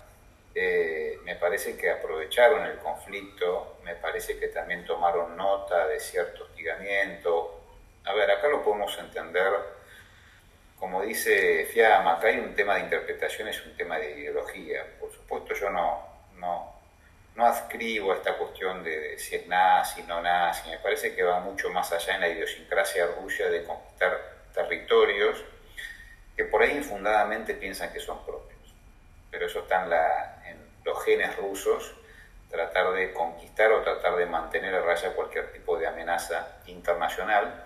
eh, 0.55 1.17
me 1.25 1.35
parece 1.35 1.75
que 1.75 1.89
aprovecharon 1.89 2.65
el 2.65 2.77
conflicto, 2.77 3.79
me 3.83 3.95
parece 3.95 4.39
que 4.39 4.47
también 4.47 4.85
tomaron 4.85 5.35
nota 5.35 5.85
de 5.87 5.99
cierto 5.99 6.45
hostigamiento. 6.45 7.61
A 8.05 8.13
ver, 8.13 8.31
acá 8.31 8.47
lo 8.47 8.63
podemos 8.63 8.97
entender, 8.97 9.51
como 10.77 11.01
dice 11.01 11.65
Fiamma, 11.65 12.13
acá 12.13 12.27
hay 12.29 12.39
un 12.39 12.55
tema 12.55 12.75
de 12.75 12.81
interpretación, 12.81 13.49
es 13.49 13.65
un 13.65 13.75
tema 13.75 13.99
de 13.99 14.11
ideología. 14.11 14.85
Por 14.97 15.11
supuesto, 15.11 15.53
yo 15.55 15.69
no, 15.69 16.07
no, 16.37 16.78
no 17.39 17.45
adscribo 17.45 18.13
esta 18.13 18.37
cuestión 18.37 18.83
de, 18.83 19.17
si 19.17 19.37
es 19.37 19.47
nazi, 19.47 20.03
no 20.03 20.21
nazi, 20.21 20.69
me 20.69 20.77
parece 20.79 21.15
que 21.15 21.23
va 21.23 21.39
mucho 21.39 21.69
más 21.69 21.89
allá 21.93 22.15
en 22.15 22.21
la 22.21 22.27
idiosincrasia 22.27 23.07
rusa 23.07 23.45
de 23.45 23.63
conquistar 23.63 24.19
territorios 24.53 25.41
que 26.35 26.43
por 26.43 26.61
ahí 26.61 26.75
infundadamente 26.75 27.53
piensan 27.53 27.93
que 27.93 28.01
son 28.01 28.25
propios. 28.25 28.59
Pero 29.31 29.45
eso 29.45 29.59
está 29.59 30.41
en 30.47 30.57
los 30.83 31.03
genes 31.05 31.33
rusos, 31.37 31.95
tratar 32.51 32.91
de 32.91 33.13
conquistar 33.13 33.71
o 33.71 33.83
tratar 33.83 34.17
de 34.17 34.25
mantener 34.25 34.75
a 34.75 34.81
raya 34.81 35.13
cualquier 35.13 35.53
tipo 35.53 35.77
de 35.77 35.87
amenaza 35.87 36.59
internacional 36.65 37.63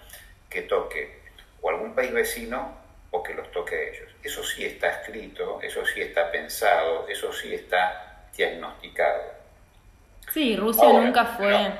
que 0.51 0.61
toque 0.61 1.19
o 1.61 1.69
algún 1.69 1.95
país 1.95 2.13
vecino 2.13 2.77
o 3.09 3.23
que 3.23 3.33
los 3.33 3.51
toque 3.51 3.75
a 3.75 3.81
ellos. 3.89 4.15
Eso 4.21 4.43
sí 4.43 4.65
está 4.65 4.89
escrito, 4.89 5.59
eso 5.63 5.83
sí 5.83 5.99
está 5.99 6.29
pensado, 6.29 7.07
eso 7.07 7.33
sí 7.33 7.55
está 7.55 8.27
diagnosticado. 8.35 9.42
Sí, 10.33 10.55
Rusia 10.55 10.91
nunca 10.91 11.25
fue, 11.25 11.71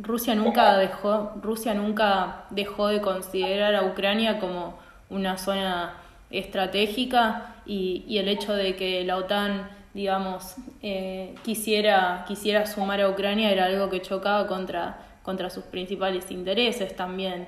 Rusia 0.00 0.34
nunca 0.34 0.78
dejó, 0.78 1.32
Rusia 1.42 1.74
nunca 1.74 2.46
dejó 2.48 2.88
de 2.88 3.02
considerar 3.02 3.74
a 3.74 3.82
Ucrania 3.82 4.40
como 4.40 4.78
una 5.10 5.36
zona 5.36 5.94
estratégica 6.30 7.56
y, 7.66 8.18
el 8.18 8.28
hecho 8.28 8.54
de 8.54 8.76
que 8.76 9.04
la 9.04 9.18
OTAN 9.18 9.70
digamos 9.92 10.56
eh, 10.82 11.34
quisiera 11.42 12.24
quisiera 12.26 12.66
sumar 12.66 13.00
a 13.00 13.08
Ucrania 13.10 13.50
era 13.50 13.66
algo 13.66 13.90
que 13.90 14.00
chocaba 14.00 14.46
contra 14.46 14.98
contra 15.22 15.50
sus 15.50 15.64
principales 15.64 16.30
intereses 16.30 16.96
también. 16.96 17.46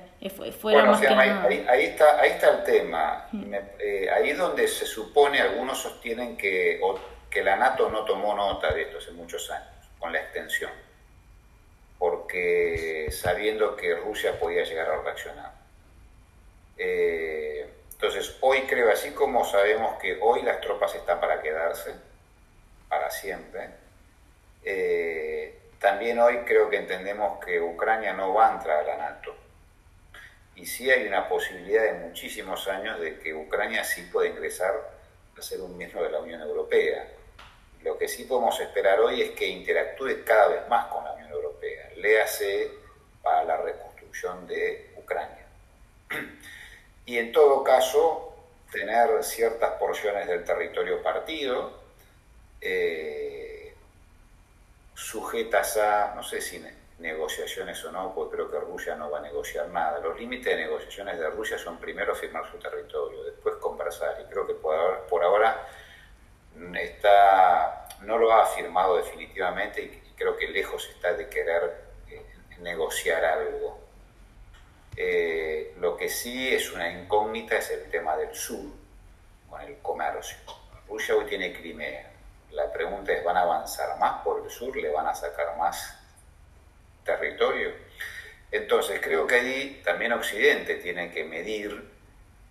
Bueno, 0.61 0.93
ahí, 0.93 1.85
está 1.85 2.19
ahí 2.19 2.29
está 2.29 2.49
el 2.59 2.63
tema. 2.63 3.25
Mm. 3.31 3.53
eh, 3.79 4.09
ahí 4.15 4.29
es 4.29 4.37
donde 4.37 4.67
se 4.67 4.85
supone 4.85 5.39
algunos 5.39 5.79
sostienen 5.79 6.37
que 6.37 6.79
que 7.31 7.43
la 7.43 7.55
NATO 7.55 7.89
no 7.89 8.03
tomó 8.03 8.35
nota 8.35 8.71
de 8.73 8.83
esto 8.83 8.99
hace 8.99 9.11
muchos 9.11 9.49
años 9.49 9.70
con 10.01 10.11
la 10.11 10.19
extensión, 10.19 10.71
porque 11.97 13.07
sabiendo 13.11 13.75
que 13.77 13.95
Rusia 13.95 14.37
podía 14.37 14.63
llegar 14.63 14.89
a 14.89 15.01
reaccionar. 15.01 15.53
Eh, 16.77 17.69
entonces, 17.93 18.35
hoy 18.41 18.63
creo, 18.63 18.91
así 18.91 19.11
como 19.11 19.45
sabemos 19.45 20.01
que 20.01 20.17
hoy 20.19 20.41
las 20.41 20.59
tropas 20.59 20.95
están 20.95 21.21
para 21.21 21.39
quedarse, 21.39 21.93
para 22.89 23.11
siempre, 23.11 23.69
eh, 24.63 25.59
también 25.79 26.19
hoy 26.19 26.39
creo 26.39 26.69
que 26.69 26.77
entendemos 26.77 27.43
que 27.45 27.61
Ucrania 27.61 28.13
no 28.13 28.33
va 28.33 28.49
a 28.49 28.57
entrar 28.57 28.79
a 28.79 28.87
la 28.87 28.97
NATO. 28.97 29.35
Y 30.55 30.65
sí 30.65 30.89
hay 30.89 31.07
una 31.07 31.29
posibilidad 31.29 31.83
de 31.83 31.93
muchísimos 31.93 32.67
años 32.67 32.99
de 32.99 33.19
que 33.19 33.33
Ucrania 33.33 33.83
sí 33.83 34.09
pueda 34.11 34.29
ingresar 34.29 34.73
a 35.37 35.41
ser 35.41 35.61
un 35.61 35.77
miembro 35.77 36.03
de 36.03 36.09
la 36.09 36.19
Unión 36.19 36.41
Europea. 36.41 37.07
Lo 37.83 37.97
que 37.97 38.07
sí 38.07 38.25
podemos 38.25 38.59
esperar 38.59 38.99
hoy 38.99 39.21
es 39.21 39.31
que 39.31 39.47
interactúe 39.47 40.23
cada 40.25 40.47
vez 40.47 40.67
más 40.67 40.87
con 40.87 41.03
la 41.03 41.13
Unión 41.13 41.31
Europea, 41.31 41.89
léase 41.97 42.71
para 43.21 43.43
la 43.43 43.57
reconstrucción 43.57 44.47
de 44.47 44.93
Ucrania. 44.97 45.45
Y 47.03 47.17
en 47.17 47.31
todo 47.31 47.63
caso, 47.63 48.31
tener 48.71 49.23
ciertas 49.23 49.71
porciones 49.71 50.27
del 50.27 50.45
territorio 50.45 51.01
partido 51.01 51.81
eh, 52.61 53.73
sujetas 54.93 55.77
a, 55.77 56.13
no 56.15 56.23
sé 56.23 56.39
si 56.39 56.63
negociaciones 56.99 57.83
o 57.83 57.91
no, 57.91 58.13
porque 58.13 58.35
creo 58.35 58.51
que 58.51 58.59
Rusia 58.59 58.95
no 58.95 59.09
va 59.09 59.17
a 59.17 59.21
negociar 59.21 59.67
nada. 59.69 59.99
Los 59.99 60.19
límites 60.19 60.45
de 60.45 60.63
negociaciones 60.63 61.17
de 61.17 61.29
Rusia 61.31 61.57
son 61.57 61.77
primero 61.77 62.15
firmar 62.15 62.49
su 62.51 62.57
territorio, 62.59 63.23
después 63.23 63.55
conversar. 63.55 64.21
Y 64.21 64.31
creo 64.31 64.45
que 64.45 64.53
por 64.53 64.75
ahora, 64.75 65.07
por 65.07 65.23
ahora 65.23 65.67
está, 66.75 67.87
no 68.01 68.17
lo 68.17 68.31
ha 68.31 68.43
afirmado 68.43 68.97
definitivamente 68.97 69.81
y 69.81 70.13
creo 70.15 70.37
que 70.37 70.47
lejos 70.47 70.87
está 70.89 71.13
de 71.13 71.27
querer 71.27 71.83
eh, 72.09 72.25
negociar 72.59 73.23
algo. 73.25 73.79
Eh, 74.95 75.73
lo 75.79 75.95
que 75.97 76.09
sí 76.09 76.53
es 76.53 76.71
una 76.71 76.91
incógnita 76.91 77.57
es 77.57 77.71
el 77.71 77.89
tema 77.89 78.15
del 78.17 78.35
sur, 78.35 78.65
con 79.49 79.61
el 79.61 79.77
comercio. 79.79 80.37
Rusia 80.87 81.15
hoy 81.15 81.25
tiene 81.25 81.53
Crimea, 81.53 82.11
La 82.51 82.71
pregunta 82.71 83.13
es, 83.13 83.23
¿van 83.23 83.37
a 83.37 83.41
avanzar 83.43 83.97
más 83.97 84.21
por 84.23 84.43
el 84.43 84.49
sur? 84.49 84.75
¿Le 84.75 84.89
van 84.89 85.07
a 85.07 85.15
sacar 85.15 85.57
más 85.57 85.97
territorio? 87.05 87.71
Entonces, 88.51 88.99
creo 89.01 89.25
que 89.25 89.35
ahí 89.35 89.81
también 89.85 90.11
Occidente 90.11 90.75
tiene 90.75 91.09
que 91.09 91.23
medir 91.23 91.89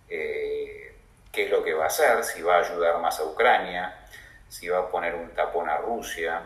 eh, 0.09 0.95
qué 1.31 1.45
es 1.45 1.51
lo 1.51 1.63
que 1.63 1.73
va 1.73 1.83
a 1.83 1.87
hacer, 1.87 2.23
si 2.23 2.41
va 2.41 2.55
a 2.55 2.59
ayudar 2.59 2.99
más 2.99 3.19
a 3.19 3.25
Ucrania, 3.25 4.00
si 4.51 4.67
va 4.67 4.79
a 4.79 4.91
poner 4.91 5.15
un 5.15 5.29
tapón 5.29 5.69
a 5.69 5.77
Rusia, 5.77 6.41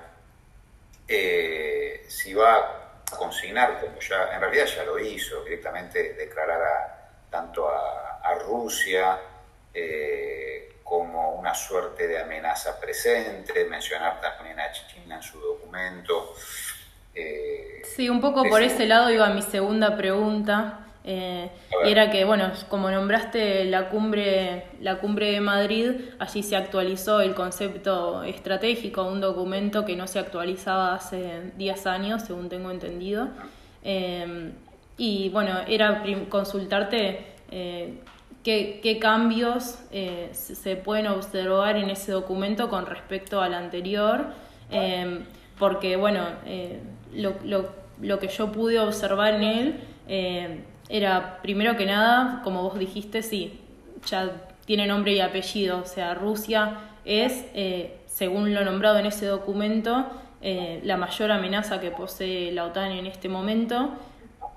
eh, 1.08 2.06
si 2.08 2.36
va 2.36 2.56
a 2.56 3.16
consignar, 3.18 3.80
como 3.82 4.00
ya 4.00 4.32
en 4.32 4.42
realidad 4.42 4.68
ya 4.68 4.84
lo 4.84 5.00
hizo, 5.00 5.44
directamente 5.44 6.14
declarar 6.14 6.62
a, 6.62 7.30
tanto 7.32 7.68
a, 7.68 8.36
Rusia 8.48 9.18
eh, 9.74 10.76
como 10.84 11.32
una 11.32 11.56
suerte 11.56 12.08
de 12.08 12.20
amenaza 12.20 12.80
presente, 12.80 13.66
mencionar 13.66 14.22
también 14.22 14.60
a 14.60 14.72
China 14.72 15.16
en 15.16 15.24
su 15.24 15.40
documento. 15.40 16.36
Eh, 17.16 17.82
sí, 17.96 18.08
un 18.08 18.22
poco 18.22 18.44
por 18.44 18.62
ese 18.62 18.86
lado 18.86 19.10
iba 19.10 19.28
mi 19.30 19.42
segunda 19.42 19.98
pregunta. 19.98 20.86
Eh, 21.04 21.50
y 21.86 21.92
era 21.92 22.10
que, 22.10 22.26
bueno, 22.26 22.52
como 22.70 22.90
nombraste 22.90 23.66
la 23.66 23.90
cumbre, 23.90 24.66
la 24.82 24.98
cumbre 24.98 25.32
de 25.32 25.42
Madrid, 25.42 25.92
allí 26.20 26.44
se 26.44 26.56
actualizó 26.56 27.22
el 27.22 27.34
concepto 27.34 28.24
estratégico, 28.24 29.04
un 29.04 29.22
documento 29.22 29.86
que 29.86 29.96
no 29.96 30.08
se 30.08 30.20
actualizaba 30.20 30.96
hace 30.96 31.52
10 31.58 31.88
años, 31.88 32.24
según 32.24 32.50
tengo 32.50 32.72
entendido. 32.72 33.30
Eh, 33.84 34.52
y 34.98 35.30
bueno, 35.30 35.60
era 35.68 36.04
consultarte 36.30 37.26
eh, 37.52 38.00
qué, 38.44 38.98
cambios 39.02 39.80
se 40.32 40.76
pueden 40.78 41.08
observar 41.08 41.76
en 41.76 41.90
ese 41.90 42.12
documento 42.12 42.70
con 42.70 42.86
respecto 42.86 43.42
al 43.42 43.54
anterior, 43.54 44.28
porque 45.60 45.96
bueno, 45.96 46.26
lo, 47.14 47.36
lo, 47.44 47.70
lo, 48.02 48.20
que 48.20 48.28
yo 48.30 48.52
pude 48.52 48.80
observar 48.80 49.36
en 49.36 49.44
él 49.44 50.66
era, 50.90 51.42
primero 51.42 51.76
que 51.78 51.86
nada, 51.86 52.42
como 52.44 52.64
vos 52.64 52.78
dijiste, 52.78 53.24
sí, 53.24 53.60
ya 54.06 54.32
tiene 54.66 54.88
nombre 54.88 55.14
y 55.14 55.20
apellido, 55.20 55.80
o 55.80 55.86
sea, 55.86 56.14
Rusia 56.14 56.80
es, 57.06 57.46
eh, 57.54 57.98
según 58.08 58.54
lo 58.54 58.64
nombrado 58.64 58.98
en 59.00 59.06
ese 59.06 59.26
documento, 59.26 60.06
eh, 60.42 60.80
la 60.84 60.98
mayor 60.98 61.32
amenaza 61.32 61.80
que 61.80 61.92
posee 61.92 62.52
la 62.52 62.66
OTAN 62.66 62.92
en 62.92 63.06
este 63.06 63.30
momento, 63.30 63.92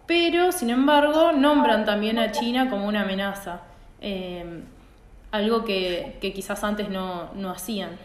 pero, 0.07 0.53
sin 0.53 0.71
embargo, 0.71 1.33
nombran 1.33 1.85
también 1.85 2.19
a 2.19 2.33
China 2.33 2.71
como 2.71 2.87
una 2.87 3.03
amenaza, 3.03 3.61
eh, 4.01 4.63
algo 5.31 5.65
que, 5.65 6.19
quizás 6.21 6.65
antes 6.65 6.89
no, 6.89 7.31
no 7.35 7.51
hacían. 7.51 7.99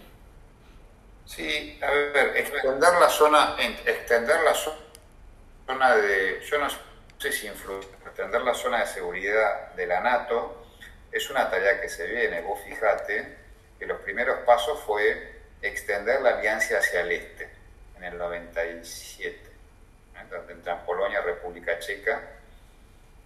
Sí, 1.26 1.80
a 1.82 1.90
ver, 1.90 2.36
extender 2.36 2.94
la 3.00 3.10
zona, 3.10 3.56
extender 3.86 4.36
la 4.44 4.54
zona 4.54 5.96
de, 5.96 6.42
yo 6.50 6.60
no 6.60 6.68
sé 7.18 7.32
si 7.32 7.48
influye 7.48 7.88
extender 8.14 8.44
la 8.44 8.54
zona 8.54 8.82
de 8.82 8.86
seguridad 8.86 9.74
de 9.74 9.88
la 9.88 10.00
NATO 10.00 10.68
es 11.12 11.32
una 11.32 11.50
tarea 11.50 11.82
que 11.82 11.90
se 11.90 12.06
viene. 12.06 12.42
Vos 12.42 12.60
fijate 12.64 13.38
que 13.80 13.88
los 13.88 14.00
primeros 14.02 14.42
pasos 14.46 14.80
fue 14.82 15.42
extender 15.64 16.22
la 16.22 16.38
alianza 16.38 16.78
hacia 16.78 17.02
el 17.02 17.12
este, 17.12 17.50
en 17.98 18.04
el 18.04 18.18
97, 18.20 19.40
donde 20.30 20.54
entran 20.54 20.86
Polonia, 20.86 21.22
República 21.22 21.80
Checa 21.80 22.22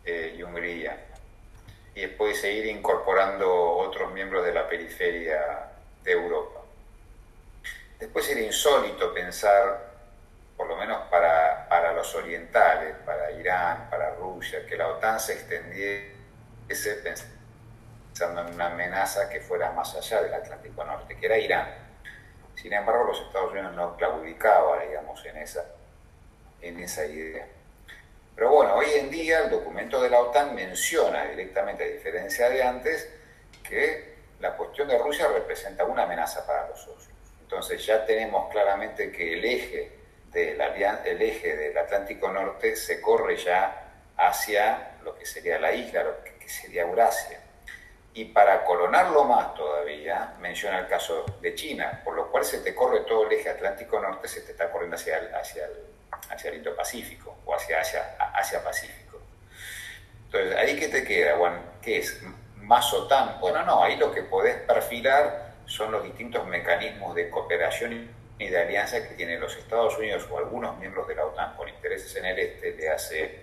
eh, 0.05 0.35
y 0.37 0.41
Hungría. 0.41 0.97
Y 1.93 2.01
después 2.01 2.39
seguir 2.39 2.67
incorporando 2.67 3.53
otros 3.53 4.13
miembros 4.13 4.45
de 4.45 4.53
la 4.53 4.69
periferia 4.69 5.69
de 6.01 6.11
Europa. 6.13 6.61
Después 7.99 8.29
era 8.29 8.39
insólito 8.39 9.13
pensar 9.13 9.86
por 10.57 10.67
lo 10.67 10.75
menos 10.75 11.07
para, 11.09 11.67
para 11.69 11.93
los 11.93 12.13
orientales, 12.15 12.95
para 13.05 13.31
Irán, 13.31 13.87
para 13.91 14.15
Rusia, 14.15 14.65
que 14.67 14.75
la 14.75 14.87
OTAN 14.87 15.19
se 15.19 15.33
extendiese 15.33 16.95
pensando 17.03 18.41
en 18.41 18.55
una 18.55 18.65
amenaza 18.65 19.29
que 19.29 19.39
fuera 19.39 19.71
más 19.71 19.95
allá 19.95 20.23
del 20.23 20.33
Atlántico 20.33 20.83
Norte, 20.83 21.15
que 21.15 21.25
era 21.27 21.37
Irán. 21.37 21.67
Sin 22.55 22.73
embargo, 22.73 23.03
los 23.03 23.21
Estados 23.21 23.51
Unidos 23.51 23.73
no 23.75 23.95
claudicaban, 23.95 24.87
digamos, 24.87 25.23
en 25.27 25.37
esa, 25.37 25.63
en 26.59 26.79
esa 26.79 27.05
idea. 27.05 27.47
Pero 28.35 28.51
bueno, 28.51 28.73
hoy 28.73 28.87
en 28.95 29.11
día 29.11 29.43
el 29.43 29.51
documento 29.51 30.01
de 30.01 30.09
la 30.09 30.19
OTAN 30.19 30.55
menciona 30.55 31.25
directamente, 31.25 31.83
a 31.83 31.87
diferencia 31.87 32.49
de 32.49 32.63
antes, 32.63 33.07
que 33.61 34.15
la 34.39 34.57
cuestión 34.57 34.87
de 34.87 34.97
Rusia 34.97 35.27
representa 35.27 35.85
una 35.85 36.03
amenaza 36.03 36.45
para 36.47 36.67
los 36.67 36.79
socios. 36.79 37.13
Entonces 37.41 37.85
ya 37.85 38.05
tenemos 38.05 38.51
claramente 38.51 39.11
que 39.11 39.33
el 39.33 39.45
eje 39.45 39.96
el 40.37 41.21
eje 41.21 41.55
del 41.55 41.77
Atlántico 41.77 42.29
Norte 42.29 42.75
se 42.75 43.01
corre 43.01 43.37
ya 43.37 43.83
hacia 44.17 44.97
lo 45.03 45.17
que 45.17 45.25
sería 45.25 45.59
la 45.59 45.71
isla, 45.73 46.03
lo 46.03 46.23
que 46.23 46.49
sería 46.49 46.83
Eurasia. 46.83 47.39
Y 48.13 48.25
para 48.25 48.63
colonarlo 48.63 49.25
más 49.25 49.53
todavía, 49.53 50.33
menciona 50.39 50.79
el 50.79 50.87
caso 50.87 51.25
de 51.39 51.53
China, 51.53 52.01
por 52.03 52.15
lo 52.15 52.31
cual 52.31 52.43
se 52.43 52.59
te 52.59 52.73
corre 52.73 53.01
todo 53.01 53.27
el 53.27 53.33
eje 53.33 53.49
Atlántico 53.49 53.99
Norte, 53.99 54.27
se 54.27 54.41
te 54.41 54.51
está 54.53 54.71
corriendo 54.71 54.95
hacia 54.95 55.17
el, 55.17 55.35
hacia 55.35 55.65
el, 55.65 55.71
hacia 56.31 56.49
el 56.49 56.57
Indo-Pacífico 56.57 57.37
o 57.45 57.53
hacia 57.53 57.79
Asia-Pacífico. 57.79 59.21
Entonces, 60.25 60.55
¿ahí 60.57 60.79
qué 60.79 60.87
te 60.87 61.03
queda, 61.03 61.37
Juan? 61.37 61.61
¿Qué 61.81 61.99
es? 61.99 62.21
¿Más 62.55 62.91
OTAN? 62.93 63.39
Bueno, 63.39 63.63
no, 63.63 63.83
ahí 63.83 63.97
lo 63.97 64.11
que 64.11 64.23
podés 64.23 64.57
perfilar 64.61 65.53
son 65.65 65.91
los 65.91 66.03
distintos 66.03 66.45
mecanismos 66.47 67.13
de 67.15 67.29
cooperación 67.29 67.93
ni 68.39 68.47
de 68.47 68.61
alianza 68.61 69.07
que 69.07 69.15
tienen 69.15 69.39
los 69.39 69.55
Estados 69.55 69.97
Unidos 69.97 70.27
o 70.29 70.37
algunos 70.37 70.77
miembros 70.77 71.07
de 71.07 71.15
la 71.15 71.25
OTAN 71.25 71.55
con 71.55 71.67
intereses 71.67 72.15
en 72.15 72.25
el 72.25 72.39
este, 72.39 72.73
de 72.73 72.89
hace 72.89 73.39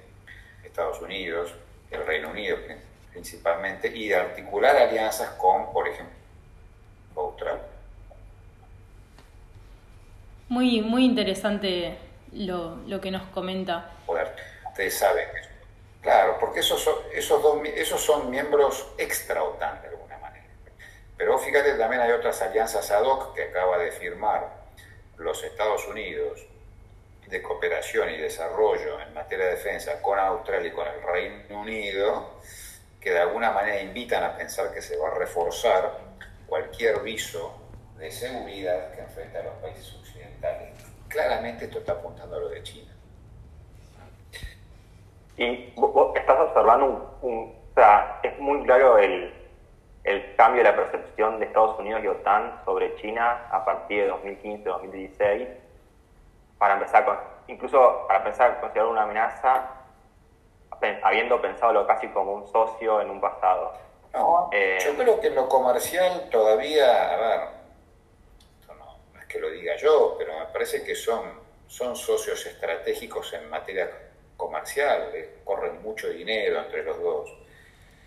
Estados 0.64 1.00
Unidos, 1.00 1.54
el 1.90 2.06
Reino 2.06 2.30
Unido 2.30 2.58
principalmente, 3.10 3.88
y 3.88 4.08
de 4.08 4.16
articular 4.16 4.76
alianzas 4.76 5.30
con, 5.30 5.72
por 5.72 5.86
ejemplo, 5.86 6.14
Australia. 7.14 7.62
Muy, 10.48 10.82
muy 10.82 11.04
interesante 11.04 11.96
lo, 12.32 12.76
lo 12.86 13.00
que 13.00 13.10
nos 13.10 13.22
comenta. 13.28 13.92
ustedes 14.68 14.94
saben 14.94 15.28
Claro, 16.02 16.36
porque 16.38 16.60
esos 16.60 16.82
son, 16.82 16.96
esos, 17.14 17.42
dos, 17.42 17.62
esos 17.64 18.00
son 18.00 18.28
miembros 18.30 18.86
extra 18.98 19.42
OTAN 19.42 19.80
de 19.80 19.88
alguna 19.88 20.18
manera. 20.18 20.44
Pero 21.16 21.38
fíjate, 21.38 21.74
también 21.74 22.02
hay 22.02 22.12
otras 22.12 22.42
alianzas 22.42 22.90
ad 22.90 23.04
hoc 23.04 23.34
que 23.34 23.44
acaba 23.44 23.78
de 23.78 23.90
firmar 23.90 24.63
los 25.18 25.42
Estados 25.42 25.86
Unidos 25.88 26.46
de 27.26 27.42
cooperación 27.42 28.10
y 28.10 28.18
desarrollo 28.18 29.00
en 29.00 29.14
materia 29.14 29.46
de 29.46 29.52
defensa 29.52 30.00
con 30.02 30.18
Australia 30.18 30.68
y 30.68 30.72
con 30.72 30.86
el 30.86 31.02
Reino 31.02 31.60
Unido, 31.60 32.40
que 33.00 33.10
de 33.10 33.20
alguna 33.20 33.50
manera 33.50 33.80
invitan 33.80 34.22
a 34.22 34.36
pensar 34.36 34.72
que 34.72 34.82
se 34.82 34.96
va 34.96 35.08
a 35.08 35.14
reforzar 35.14 35.98
cualquier 36.46 37.00
viso 37.00 37.60
de 37.98 38.10
seguridad 38.10 38.92
que 38.92 39.00
enfrenta 39.00 39.40
a 39.40 39.42
los 39.44 39.54
países 39.54 39.94
occidentales. 39.94 40.70
Claramente 41.08 41.64
esto 41.66 41.78
está 41.78 41.92
apuntando 41.92 42.36
a 42.36 42.40
lo 42.40 42.48
de 42.48 42.62
China. 42.62 42.92
Y 45.36 45.72
vos 45.76 46.16
estás 46.16 46.38
observando 46.38 47.18
un, 47.22 47.54
o 47.70 47.74
sea, 47.74 48.20
es 48.22 48.38
muy 48.38 48.62
claro 48.64 48.98
el, 48.98 49.33
el 50.04 50.36
cambio 50.36 50.62
de 50.62 50.70
la 50.70 50.76
percepción 50.76 51.38
de 51.40 51.46
Estados 51.46 51.78
Unidos 51.78 52.02
y 52.04 52.08
OTAN 52.08 52.60
sobre 52.64 52.94
China 52.96 53.48
a 53.50 53.64
partir 53.64 54.04
de 54.04 54.12
2015-2016, 54.12 55.48
para 56.58 56.74
empezar 56.74 57.04
con, 57.06 57.18
incluso 57.48 58.06
para 58.06 58.20
a 58.20 58.60
considerar 58.60 58.86
una 58.86 59.02
amenaza, 59.02 59.70
habiendo 61.02 61.40
pensado 61.40 61.72
lo 61.72 61.86
casi 61.86 62.08
como 62.08 62.34
un 62.34 62.46
socio 62.46 63.00
en 63.00 63.08
un 63.08 63.20
pasado. 63.20 63.72
No, 64.12 64.50
eh, 64.52 64.78
yo 64.84 64.94
creo 64.94 65.18
que 65.18 65.28
en 65.28 65.34
lo 65.34 65.48
comercial 65.48 66.28
todavía, 66.30 67.14
a 67.14 67.16
ver, 67.16 67.40
no, 68.68 68.74
no, 68.74 69.20
es 69.20 69.26
que 69.26 69.40
lo 69.40 69.50
diga 69.50 69.74
yo, 69.76 70.16
pero 70.18 70.38
me 70.38 70.46
parece 70.46 70.84
que 70.84 70.94
son, 70.94 71.22
son 71.66 71.96
socios 71.96 72.44
estratégicos 72.44 73.32
en 73.32 73.48
materia 73.48 73.90
comercial, 74.36 75.10
corren 75.44 75.82
mucho 75.82 76.10
dinero 76.10 76.60
entre 76.60 76.84
los 76.84 77.00
dos. 77.02 77.43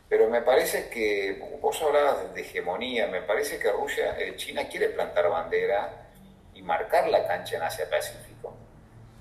Pero 0.09 0.29
me 0.29 0.41
parece 0.41 0.89
que, 0.89 1.57
vos 1.61 1.81
hablabas 1.81 2.33
de 2.33 2.41
hegemonía, 2.41 3.07
me 3.07 3.21
parece 3.21 3.59
que 3.59 3.71
Rusia, 3.71 4.17
eh, 4.17 4.35
China 4.37 4.67
quiere 4.69 4.89
plantar 4.89 5.29
bandera 5.29 6.09
y 6.53 6.61
marcar 6.61 7.09
la 7.09 7.27
cancha 7.27 7.57
en 7.57 7.63
Asia-Pacífico, 7.63 8.55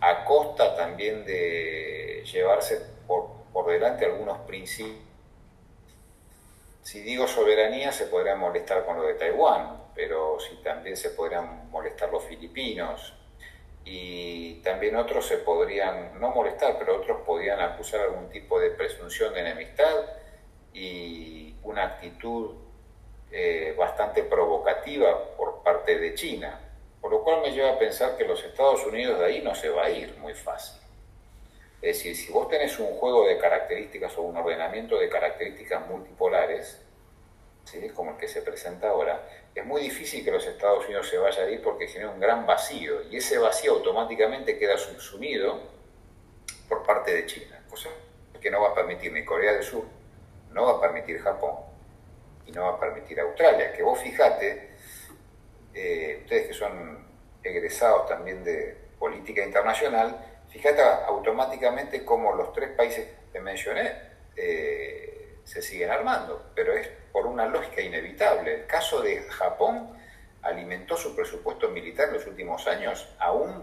a 0.01 0.25
costa 0.25 0.77
también 0.77 1.25
de 1.25 2.23
llevarse 2.25 2.81
por, 3.07 3.29
por 3.53 3.67
delante 3.67 4.05
algunos 4.05 4.39
principios. 4.47 5.05
Si 6.83 7.01
digo 7.01 7.27
soberanía, 7.27 7.91
se 7.91 8.07
podría 8.07 8.37
molestar 8.37 8.85
con 8.85 8.97
lo 8.97 9.03
de 9.03 9.15
Taiwán, 9.15 9.91
pero 9.93 10.39
si 10.39 10.63
también 10.63 10.97
se 10.97 11.11
podrían 11.11 11.69
molestar 11.69 12.11
los 12.11 12.23
filipinos, 12.25 13.13
y 13.85 14.55
también 14.63 14.97
otros 14.97 15.27
se 15.27 15.39
podrían, 15.39 16.21
no 16.21 16.31
molestar, 16.33 16.77
pero 16.79 16.97
otros 16.97 17.23
podrían 17.23 17.61
acusar 17.61 18.01
algún 18.01 18.29
tipo 18.29 18.59
de 18.61 18.71
presunción 18.71 19.33
de 19.33 19.41
enemistad 19.41 19.95
y 20.77 21.55
una 21.63 21.85
actitud 21.85 22.51
eh, 23.31 23.75
bastante 23.79 24.23
provocativa 24.25 25.35
por 25.37 25.63
parte 25.63 25.99
de 25.99 26.15
China. 26.15 26.61
Por 27.01 27.11
lo 27.11 27.25
cual 27.25 27.41
me 27.41 27.51
lleva 27.51 27.73
a 27.73 27.79
pensar 27.79 28.17
que 28.17 28.25
los 28.25 28.45
Estados 28.45 28.85
Unidos 28.85 29.19
de 29.19 29.25
ahí 29.25 29.43
no 29.43 29.55
se 29.55 29.71
va 29.71 29.87
a 29.87 29.91
ir 29.91 30.15
muy 30.19 30.35
fácil. 30.35 30.81
Es 31.81 31.97
decir, 31.97 32.15
si 32.15 32.31
vos 32.31 32.49
tenés 32.49 32.79
un 32.79 32.89
juego 32.99 33.27
de 33.27 33.39
características 33.39 34.19
o 34.19 34.23
un 34.23 34.37
ordenamiento 34.37 34.99
de 34.99 35.09
características 35.09 35.89
multipolares, 35.89 36.79
¿sí? 37.65 37.89
como 37.91 38.11
el 38.13 38.17
que 38.19 38.29
se 38.29 38.43
presenta 38.43 38.91
ahora, 38.91 39.27
es 39.55 39.65
muy 39.65 39.81
difícil 39.81 40.25
que 40.25 40.31
los 40.31 40.47
Estados 40.47 40.85
Unidos 40.85 41.09
se 41.09 41.17
vayan 41.17 41.47
a 41.47 41.51
ir 41.51 41.63
porque 41.63 41.89
genera 41.89 42.11
un 42.11 42.21
gran 42.21 42.45
vacío 42.45 43.03
y 43.11 43.17
ese 43.17 43.39
vacío 43.39 43.73
automáticamente 43.73 44.59
queda 44.59 44.77
subsumido 44.77 45.59
por 46.69 46.83
parte 46.85 47.15
de 47.15 47.25
China, 47.25 47.65
cosa 47.71 47.89
que 48.41 48.51
no 48.51 48.61
va 48.61 48.71
a 48.71 48.75
permitir 48.75 49.13
ni 49.13 49.25
Corea 49.25 49.53
del 49.53 49.63
Sur, 49.63 49.85
no 50.57 50.65
va 50.65 50.79
a 50.79 50.81
permitir 50.81 51.21
Japón 51.21 51.55
y 52.47 52.51
no 52.53 52.65
va 52.65 52.71
a 52.71 52.81
permitir 52.81 53.21
Australia, 53.21 53.73
que 53.75 53.83
vos 53.83 54.01
fijate, 54.01 54.71
eh, 55.75 56.21
ustedes 56.23 56.49
que 56.49 56.55
son 56.55 57.07
egresados 57.43 58.09
también 58.09 58.43
de 58.43 58.75
política 58.99 59.45
internacional, 59.45 60.17
fíjate 60.49 60.81
automáticamente 60.83 62.05
cómo 62.05 62.33
los 62.33 62.55
tres 62.55 62.71
países 62.71 63.07
que 63.31 63.39
mencioné 63.39 63.93
eh, 64.35 65.41
se 65.45 65.61
siguen 65.61 65.91
armando, 65.91 66.51
pero 66.55 66.73
es 66.73 66.89
por 67.13 67.27
una 67.27 67.47
lógica 67.47 67.83
inevitable. 67.83 68.55
El 68.55 68.67
caso 68.67 69.03
de 69.03 69.23
Japón 69.25 69.95
alimentó 70.41 70.97
su 70.97 71.15
presupuesto 71.15 71.69
militar 71.69 72.09
en 72.09 72.15
los 72.15 72.27
últimos 72.27 72.67
años, 72.67 73.07
aún 73.19 73.63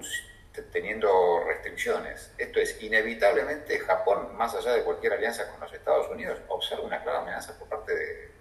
teniendo 0.61 1.43
restricciones. 1.45 2.31
Esto 2.37 2.59
es, 2.59 2.81
inevitablemente 2.81 3.79
Japón, 3.79 4.35
más 4.37 4.53
allá 4.53 4.73
de 4.73 4.83
cualquier 4.83 5.13
alianza 5.13 5.49
con 5.49 5.59
los 5.59 5.73
Estados 5.73 6.09
Unidos, 6.09 6.39
observa 6.47 6.83
una 6.83 7.01
clara 7.01 7.19
amenaza 7.19 7.57
por 7.57 7.67
parte 7.67 7.93
de, 7.95 8.33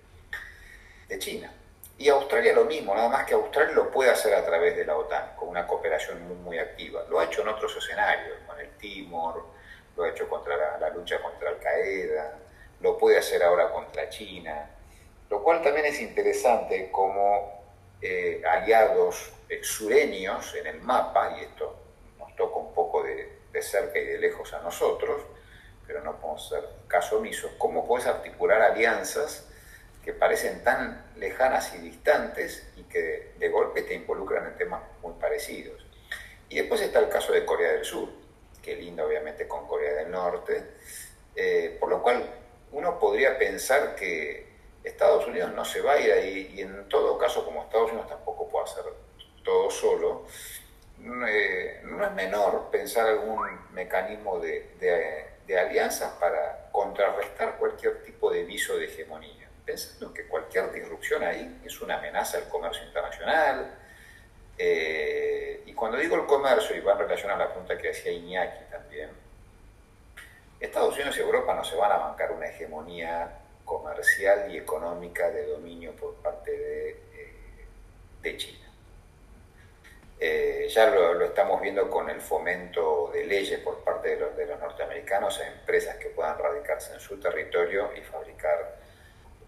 China. 1.18 1.52
Y 1.98 2.08
Australia 2.08 2.54
lo 2.54 2.64
mismo, 2.64 2.94
nada 2.94 3.10
más 3.10 3.26
que 3.26 3.34
Australia 3.34 3.74
lo 3.74 3.90
puede 3.90 4.10
hacer 4.10 4.32
a 4.34 4.42
través 4.46 4.74
de 4.74 4.86
la 4.86 4.96
OTAN, 4.96 5.36
con 5.36 5.50
una 5.50 5.66
cooperación 5.66 6.42
muy, 6.42 6.58
activa. 6.58 7.04
Lo 7.10 7.20
ha 7.20 7.24
hecho 7.24 7.42
en 7.42 7.48
otros 7.48 7.76
escenarios, 7.76 8.38
con 8.46 8.58
el 8.58 8.70
Timor, 8.78 9.44
lo 9.94 10.04
ha 10.04 10.08
hecho 10.08 10.26
contra 10.26 10.78
la, 10.78 10.88
lucha 10.88 11.20
contra 11.20 11.50
Al 11.50 11.58
Qaeda, 11.58 12.38
lo 12.80 12.96
puede 12.96 13.18
hacer 13.18 13.42
ahora 13.42 13.70
contra 13.70 14.08
China, 14.08 14.70
lo 15.28 15.42
cual 15.42 15.62
también 15.62 15.84
es 15.84 16.00
interesante 16.00 16.90
como 16.90 17.62
eh, 18.00 18.42
aliados 18.44 19.32
eh, 19.48 19.62
sureños 19.62 20.54
en 20.54 20.66
el 20.66 20.80
mapa, 20.80 21.36
y 21.38 21.44
esto 21.44 21.76
nos 22.18 22.34
toca 22.36 22.56
un 22.56 22.74
poco 22.74 23.02
cerca 23.62 23.98
y 23.98 24.04
de 24.04 24.18
lejos 24.18 24.52
a 24.52 24.60
nosotros, 24.60 25.22
pero 25.86 26.02
no 26.02 26.16
podemos 26.20 26.48
ser 26.48 26.64
caso 26.88 27.18
omisos, 27.18 27.52
cómo 27.58 27.86
puedes 27.86 28.06
articular 28.06 28.62
alianzas 28.62 29.48
que 30.04 30.12
parecen 30.12 30.64
tan 30.64 31.12
lejanas 31.16 31.74
y 31.74 31.78
distantes 31.78 32.66
y 32.76 32.82
que 32.84 33.32
de 33.38 33.48
golpe 33.48 33.82
te 33.82 33.94
involucran 33.94 34.46
en 34.46 34.56
temas 34.56 34.82
muy 35.00 35.12
parecidos. 35.14 35.86
Y 36.48 36.56
después 36.56 36.80
está 36.80 36.98
el 36.98 37.08
caso 37.08 37.32
de 37.32 37.44
Corea 37.44 37.72
del 37.72 37.84
Sur, 37.84 38.08
que 38.62 38.76
linda 38.76 39.04
obviamente 39.04 39.46
con 39.48 39.66
Corea 39.66 39.94
del 39.94 40.10
Norte, 40.10 40.64
eh, 41.34 41.76
por 41.80 41.88
lo 41.88 42.02
cual 42.02 42.24
uno 42.72 42.98
podría 42.98 43.38
pensar 43.38 43.94
que 43.94 44.52
Estados 44.82 45.26
Unidos 45.26 45.52
no 45.52 45.64
se 45.64 45.80
va 45.80 45.92
a 45.92 46.00
ir 46.00 46.12
ahí 46.12 46.52
y 46.54 46.60
en 46.62 46.88
todo 46.88 47.16
caso 47.16 47.44
como 47.44 47.62
Estados 47.62 47.90
Unidos 47.90 48.08
tampoco 48.08 48.48
puede 48.48 48.64
hacer 48.64 48.84
todo 49.44 49.70
solo, 49.70 50.26
no 51.02 51.26
es 51.26 52.12
menor 52.14 52.70
pensar 52.70 53.08
algún 53.08 53.40
mecanismo 53.72 54.38
de 54.38 55.58
alianzas 55.58 56.12
para 56.14 56.68
contrarrestar 56.72 57.56
cualquier 57.58 58.02
tipo 58.02 58.30
de 58.30 58.44
viso 58.44 58.76
de 58.76 58.86
hegemonía 58.86 59.42
pensando 59.64 60.12
que 60.12 60.26
cualquier 60.26 60.72
disrupción 60.72 61.22
ahí 61.22 61.60
es 61.64 61.80
una 61.80 61.98
amenaza 61.98 62.38
al 62.38 62.48
comercio 62.48 62.84
internacional. 62.84 63.78
Eh, 64.58 65.62
y 65.66 65.72
cuando 65.72 65.98
digo 65.98 66.16
el 66.16 66.26
comercio, 66.26 66.76
y 66.76 66.80
va 66.80 66.92
en 66.92 66.98
relación 66.98 67.30
a 67.30 67.36
la 67.36 67.48
pregunta 67.48 67.78
que 67.78 67.90
hacía 67.90 68.12
Iñaki 68.12 68.64
también, 68.70 69.10
Estados 70.60 70.94
Unidos 70.94 71.16
y 71.16 71.20
Europa 71.20 71.54
no 71.54 71.64
se 71.64 71.76
van 71.76 71.92
a 71.92 71.96
bancar 71.96 72.32
una 72.32 72.46
hegemonía 72.46 73.38
comercial 73.64 74.52
y 74.52 74.58
económica 74.58 75.30
de 75.30 75.46
dominio 75.46 75.92
por 75.92 76.14
parte 76.16 76.50
de, 76.50 76.90
eh, 76.90 77.66
de 78.22 78.36
China. 78.36 78.61
Eh, 80.24 80.68
ya 80.68 80.86
lo, 80.86 81.14
lo, 81.14 81.24
estamos 81.24 81.60
viendo 81.60 81.90
con 81.90 82.08
el 82.08 82.20
fomento 82.20 83.10
de 83.12 83.26
leyes 83.26 83.58
por 83.58 83.82
parte 83.82 84.10
de 84.10 84.20
los, 84.20 84.36
de 84.36 84.46
los 84.46 84.60
norteamericanos 84.60 85.40
a 85.40 85.48
empresas 85.48 85.96
que 85.96 86.10
puedan 86.10 86.38
radicarse 86.38 86.94
en 86.94 87.00
su 87.00 87.18
territorio 87.18 87.90
y 87.96 88.02
fabricar 88.02 88.78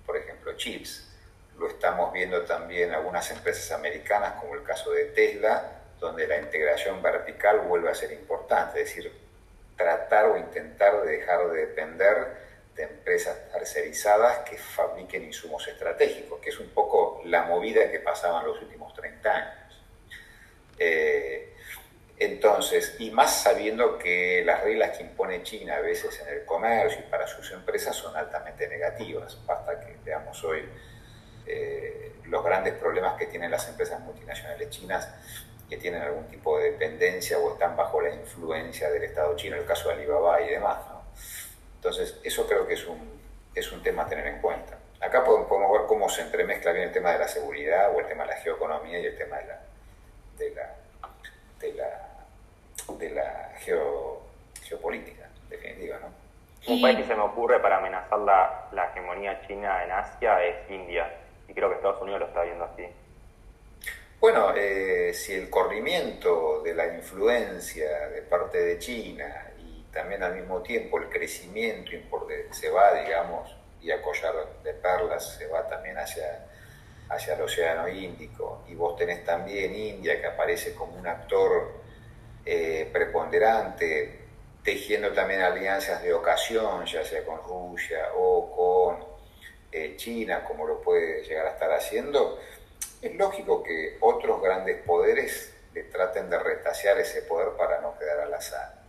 por 0.04 0.16
ejemplo, 0.16 0.52
chips. 0.56 1.10
Lo 1.58 1.68
estamos 1.68 2.12
viendo 2.12 2.42
también 2.42 2.92
algunas 2.92 3.30
empresas 3.30 3.70
americanas, 3.72 4.40
como 4.40 4.54
el 4.54 4.62
caso 4.62 4.90
de 4.90 5.06
Tesla, 5.06 5.80
donde 5.98 6.26
la 6.26 6.38
integración 6.38 7.00
vertical 7.00 7.60
vuelve 7.60 7.90
a 7.90 7.94
ser 7.94 8.12
importante, 8.12 8.82
es 8.82 8.88
decir, 8.88 9.12
tratar 9.76 10.26
o 10.26 10.36
intentar 10.36 11.02
de 11.02 11.18
dejar 11.18 11.48
de 11.50 11.66
depender 11.66 12.44
de 12.74 12.82
empresas 12.82 13.48
tercerizadas 13.52 14.40
que 14.40 14.58
fabriquen 14.58 15.24
insumos 15.24 15.66
estratégicos, 15.68 16.40
que 16.40 16.50
es 16.50 16.58
un 16.58 16.70
poco 16.70 17.22
la 17.24 17.44
movida 17.44 17.88
que 17.90 18.00
pasaba 18.00 18.40
en 18.40 18.48
los 18.48 18.60
últimos 18.60 18.92
30 18.94 19.30
años. 19.30 19.63
Eh, 20.78 21.54
entonces, 22.18 22.96
y 23.00 23.10
más 23.10 23.42
sabiendo 23.42 23.98
que 23.98 24.42
las 24.44 24.62
reglas 24.62 24.96
que 24.96 25.02
impone 25.02 25.42
China 25.42 25.76
a 25.76 25.80
veces 25.80 26.20
en 26.20 26.28
el 26.28 26.44
comercio 26.44 27.00
y 27.00 27.10
para 27.10 27.26
sus 27.26 27.50
empresas 27.52 27.96
son 27.96 28.16
altamente 28.16 28.68
negativas. 28.68 29.36
Basta 29.44 29.80
que 29.80 29.96
veamos 30.04 30.42
hoy 30.44 30.64
eh, 31.46 32.12
los 32.26 32.44
grandes 32.44 32.74
problemas 32.74 33.14
que 33.18 33.26
tienen 33.26 33.50
las 33.50 33.68
empresas 33.68 34.00
multinacionales 34.00 34.70
chinas 34.70 35.08
que 35.68 35.76
tienen 35.76 36.02
algún 36.02 36.26
tipo 36.28 36.58
de 36.58 36.72
dependencia 36.72 37.38
o 37.38 37.54
están 37.54 37.76
bajo 37.76 38.00
la 38.00 38.14
influencia 38.14 38.90
del 38.90 39.04
Estado 39.04 39.34
chino, 39.36 39.56
el 39.56 39.64
caso 39.64 39.88
de 39.88 39.94
Alibaba 39.94 40.40
y 40.42 40.50
demás. 40.50 40.78
Entonces, 41.76 42.18
eso 42.22 42.46
creo 42.46 42.66
que 42.66 42.74
es 42.74 42.86
un, 42.86 43.20
es 43.54 43.72
un 43.72 43.82
tema 43.82 44.04
a 44.04 44.08
tener 44.08 44.26
en 44.26 44.40
cuenta. 44.40 44.78
Acá 45.00 45.24
podemos, 45.24 45.48
ver 45.50 45.82
cómo 45.86 46.08
se 46.08 46.22
entremezcla 46.22 46.72
bien 46.72 46.88
el 46.88 46.92
tema 46.92 47.12
de 47.12 47.18
la 47.18 47.28
seguridad 47.28 47.94
o 47.94 48.00
el 48.00 48.06
tema 48.06 48.24
de 48.24 48.30
la 48.30 48.36
geoeconomía 48.36 49.00
y 49.00 49.06
el 49.06 49.18
tema 49.18 49.36
de 49.38 49.46
la, 49.46 49.60
de 50.38 50.50
la 50.54 50.74
de 51.60 51.72
la, 51.72 52.26
de 52.98 53.10
la 53.10 53.52
geopolítica, 53.58 55.28
definitiva. 55.48 55.98
¿no? 56.00 56.72
Un 56.72 56.80
país 56.80 56.96
que 56.98 57.04
se 57.04 57.14
me 57.14 57.22
ocurre 57.22 57.60
para 57.60 57.78
amenazar 57.78 58.18
la, 58.20 58.68
la 58.72 58.90
hegemonía 58.90 59.40
china 59.46 59.84
en 59.84 59.92
Asia 59.92 60.44
es 60.44 60.70
India, 60.70 61.10
y 61.48 61.54
creo 61.54 61.68
que 61.68 61.76
Estados 61.76 62.00
Unidos 62.02 62.20
lo 62.20 62.26
está 62.26 62.42
viendo 62.42 62.64
así. 62.64 62.86
Bueno, 64.20 64.54
eh, 64.56 65.12
si 65.12 65.34
el 65.34 65.50
corrimiento 65.50 66.62
de 66.62 66.74
la 66.74 66.86
influencia 66.94 68.08
de 68.08 68.22
parte 68.22 68.58
de 68.58 68.78
China 68.78 69.52
y 69.58 69.82
también 69.92 70.22
al 70.22 70.34
mismo 70.34 70.62
tiempo 70.62 70.98
el 70.98 71.10
crecimiento 71.10 71.90
se 72.50 72.70
va, 72.70 72.94
digamos, 72.94 73.54
y 73.82 73.90
a 73.90 74.00
collar 74.00 74.34
de 74.62 74.72
perlas 74.72 75.36
se 75.36 75.46
va 75.46 75.68
también 75.68 75.98
hacia 75.98 76.46
hacia 77.08 77.34
el 77.34 77.42
Océano 77.42 77.88
Índico, 77.88 78.64
y 78.68 78.74
vos 78.74 78.96
tenés 78.96 79.24
también 79.24 79.74
India 79.74 80.20
que 80.20 80.26
aparece 80.26 80.74
como 80.74 80.96
un 80.98 81.06
actor 81.06 81.72
eh, 82.44 82.88
preponderante, 82.92 84.20
tejiendo 84.62 85.12
también 85.12 85.42
alianzas 85.42 86.02
de 86.02 86.14
ocasión, 86.14 86.86
ya 86.86 87.04
sea 87.04 87.24
con 87.24 87.38
Rusia 87.42 88.08
o 88.16 88.50
con 88.56 89.04
eh, 89.70 89.96
China, 89.96 90.44
como 90.44 90.66
lo 90.66 90.80
puede 90.80 91.22
llegar 91.24 91.46
a 91.46 91.50
estar 91.50 91.72
haciendo, 91.72 92.40
es 93.02 93.14
lógico 93.16 93.62
que 93.62 93.98
otros 94.00 94.40
grandes 94.40 94.82
poderes 94.82 95.54
le 95.74 95.82
traten 95.84 96.30
de 96.30 96.38
retasear 96.38 96.98
ese 96.98 97.22
poder 97.22 97.50
para 97.58 97.80
no 97.80 97.98
quedar 97.98 98.20
al 98.20 98.32
azar. 98.32 98.82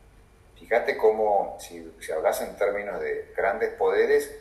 Fíjate 0.58 0.95
cómo, 0.95 1.58
si, 1.60 1.93
si 1.99 2.12
hablas 2.12 2.41
en 2.41 2.56
términos 2.56 3.01
de 3.01 3.34
grandes 3.36 3.71
poderes, 3.71 4.34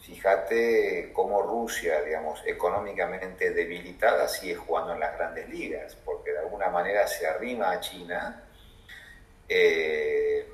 Fíjate 0.00 1.10
cómo 1.12 1.42
Rusia, 1.42 2.02
digamos, 2.02 2.42
económicamente 2.46 3.50
debilitada, 3.50 4.26
sigue 4.28 4.54
jugando 4.56 4.94
en 4.94 5.00
las 5.00 5.16
grandes 5.16 5.48
ligas, 5.48 5.96
porque 6.04 6.32
de 6.32 6.38
alguna 6.38 6.68
manera 6.68 7.06
se 7.06 7.26
arrima 7.26 7.70
a 7.70 7.80
China 7.80 8.44
eh, 9.52 10.46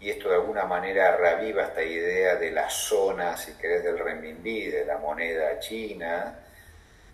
y 0.00 0.10
esto 0.10 0.30
de 0.30 0.36
alguna 0.36 0.64
manera 0.64 1.16
reaviva 1.16 1.64
esta 1.64 1.82
idea 1.82 2.36
de 2.36 2.50
la 2.50 2.70
zona, 2.70 3.36
si 3.36 3.52
querés, 3.52 3.84
del 3.84 3.98
renminbi, 3.98 4.68
de 4.68 4.86
la 4.86 4.96
moneda 4.96 5.58
china, 5.60 6.38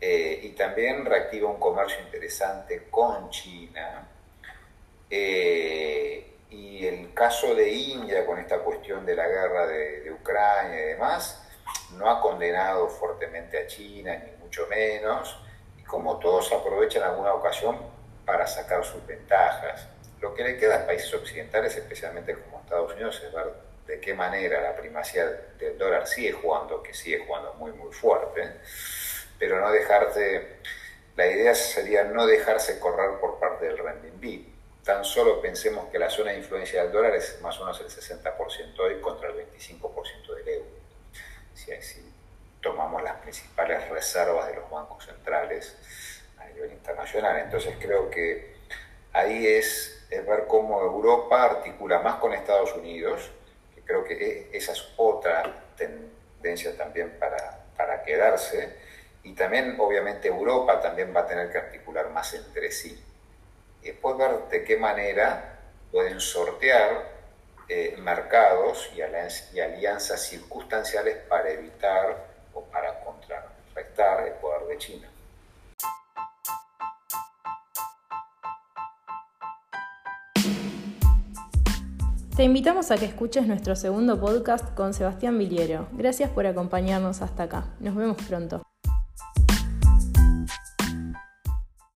eh, 0.01 0.41
y 0.45 0.51
también 0.51 1.05
reactiva 1.05 1.49
un 1.49 1.59
comercio 1.59 2.01
interesante 2.01 2.85
con 2.88 3.31
China. 3.31 4.09
Eh, 5.11 6.35
y 6.51 6.87
el 6.87 7.12
caso 7.12 7.55
de 7.55 7.69
India 7.69 8.25
con 8.25 8.38
esta 8.38 8.59
cuestión 8.59 9.05
de 9.05 9.17
la 9.17 9.27
guerra 9.27 9.67
de, 9.67 10.03
de 10.03 10.12
Ucrania 10.12 10.81
y 10.83 10.88
demás, 10.88 11.41
no 11.96 12.11
ha 12.11 12.20
condenado 12.20 12.88
fuertemente 12.88 13.59
a 13.59 13.66
China, 13.66 14.16
ni 14.16 14.33
mucho 14.42 14.66
menos, 14.68 15.38
y 15.78 15.83
como 15.83 16.18
todos 16.18 16.52
aprovechan 16.52 17.02
alguna 17.02 17.35
ocasión 17.35 17.78
para 18.24 18.46
sacar 18.46 18.85
sus 18.85 19.07
ventajas. 19.07 19.87
Lo 20.20 20.35
que 20.35 20.44
le 20.44 20.57
queda 20.57 20.76
a 20.76 20.87
países 20.87 21.12
occidentales, 21.14 21.76
especialmente 21.76 22.35
como 22.35 22.61
Estados 22.61 22.92
Unidos, 22.92 23.22
es 23.24 23.33
ver 23.33 23.52
de 23.87 24.00
qué 24.00 24.14
manera 24.14 24.61
la 24.61 24.76
primacía 24.76 25.26
del 25.59 25.76
dólar 25.76 26.07
sigue 26.07 26.33
jugando, 26.33 26.83
que 26.83 26.94
sigue 26.94 27.24
jugando 27.26 27.55
muy, 27.55 27.72
muy 27.72 27.92
fuerte, 27.92 28.52
pero 29.38 29.61
no 29.61 29.70
dejarse 29.72 30.61
la 31.16 31.26
idea 31.26 31.55
sería 31.55 32.05
no 32.05 32.26
dejarse 32.26 32.78
correr 32.78 33.20
por 33.20 33.38
parte 33.38 33.66
del 33.66 33.76
renminbi. 33.76 34.50
Tan 34.83 35.05
solo 35.05 35.42
pensemos 35.42 35.90
que 35.90 35.98
la 35.98 36.09
zona 36.09 36.33
de 36.33 36.38
influencia 36.38 36.83
del 36.83 36.92
dólar 36.92 37.14
es 37.14 37.38
más 37.42 37.59
o 37.61 37.64
menos 37.64 37.81
el 37.81 37.88
60% 37.88 38.78
hoy 38.81 39.00
contra 39.00 39.28
el 39.28 39.37
25% 39.37 40.35
del 40.37 40.48
euro. 40.48 40.70
Si, 41.64 41.83
si 41.83 42.12
tomamos 42.61 43.03
las 43.03 43.16
principales 43.16 43.88
reservas 43.88 44.48
de 44.48 44.55
los 44.57 44.70
bancos 44.70 45.05
centrales 45.05 45.77
a 46.38 46.46
nivel 46.46 46.72
internacional. 46.72 47.38
Entonces 47.38 47.77
creo 47.79 48.11
que 48.11 48.57
ahí 49.12 49.46
es, 49.46 50.07
es 50.11 50.27
ver 50.27 50.46
cómo 50.46 50.81
Europa 50.81 51.44
articula 51.44 52.01
más 52.01 52.16
con 52.16 52.33
Estados 52.33 52.72
Unidos, 52.75 53.31
que 53.75 53.83
creo 53.83 54.05
que 54.05 54.51
esa 54.53 54.72
es 54.72 54.92
otra 54.96 55.64
tendencia 55.77 56.77
también 56.77 57.16
para, 57.18 57.64
para 57.77 58.03
quedarse 58.03 58.77
y 59.25 59.35
también, 59.35 59.77
obviamente, 59.79 60.29
Europa 60.29 60.81
también 60.81 61.14
va 61.14 61.20
a 61.20 61.27
tener 61.27 61.51
que 61.51 61.59
articular 61.59 62.11
más 62.11 62.35
entre 62.35 62.72
sí. 62.72 63.01
Y 63.83 63.87
después 63.87 64.16
ver 64.16 64.48
de 64.51 64.64
qué 64.64 64.77
manera 64.77 65.61
pueden 65.92 66.20
sortear 66.20 67.12
eh, 67.68 67.96
mercados 67.98 68.90
y, 68.94 68.98
y 69.57 69.61
alianzas 69.61 70.20
circunstanciales 70.22 71.16
para 71.29 71.51
evitar 71.51 72.27
o 72.55 72.62
para 72.64 73.01
contrarrestar 73.01 74.27
el 74.27 74.35
poder 74.35 74.66
de 74.68 74.79
China. 74.79 75.09
Te 82.37 82.44
invitamos 82.44 82.90
a 82.90 82.96
que 82.96 83.05
escuches 83.05 83.46
nuestro 83.46 83.77
segundo 83.77 84.18
podcast 84.18 84.75
con 84.75 84.94
Sebastián 84.94 85.38
Viliero. 85.38 85.87
Gracias 85.92 86.31
por 86.31 86.46
acompañarnos 86.46 87.20
hasta 87.20 87.42
acá. 87.42 87.66
Nos 87.79 87.94
vemos 87.94 88.16
pronto. 88.27 88.62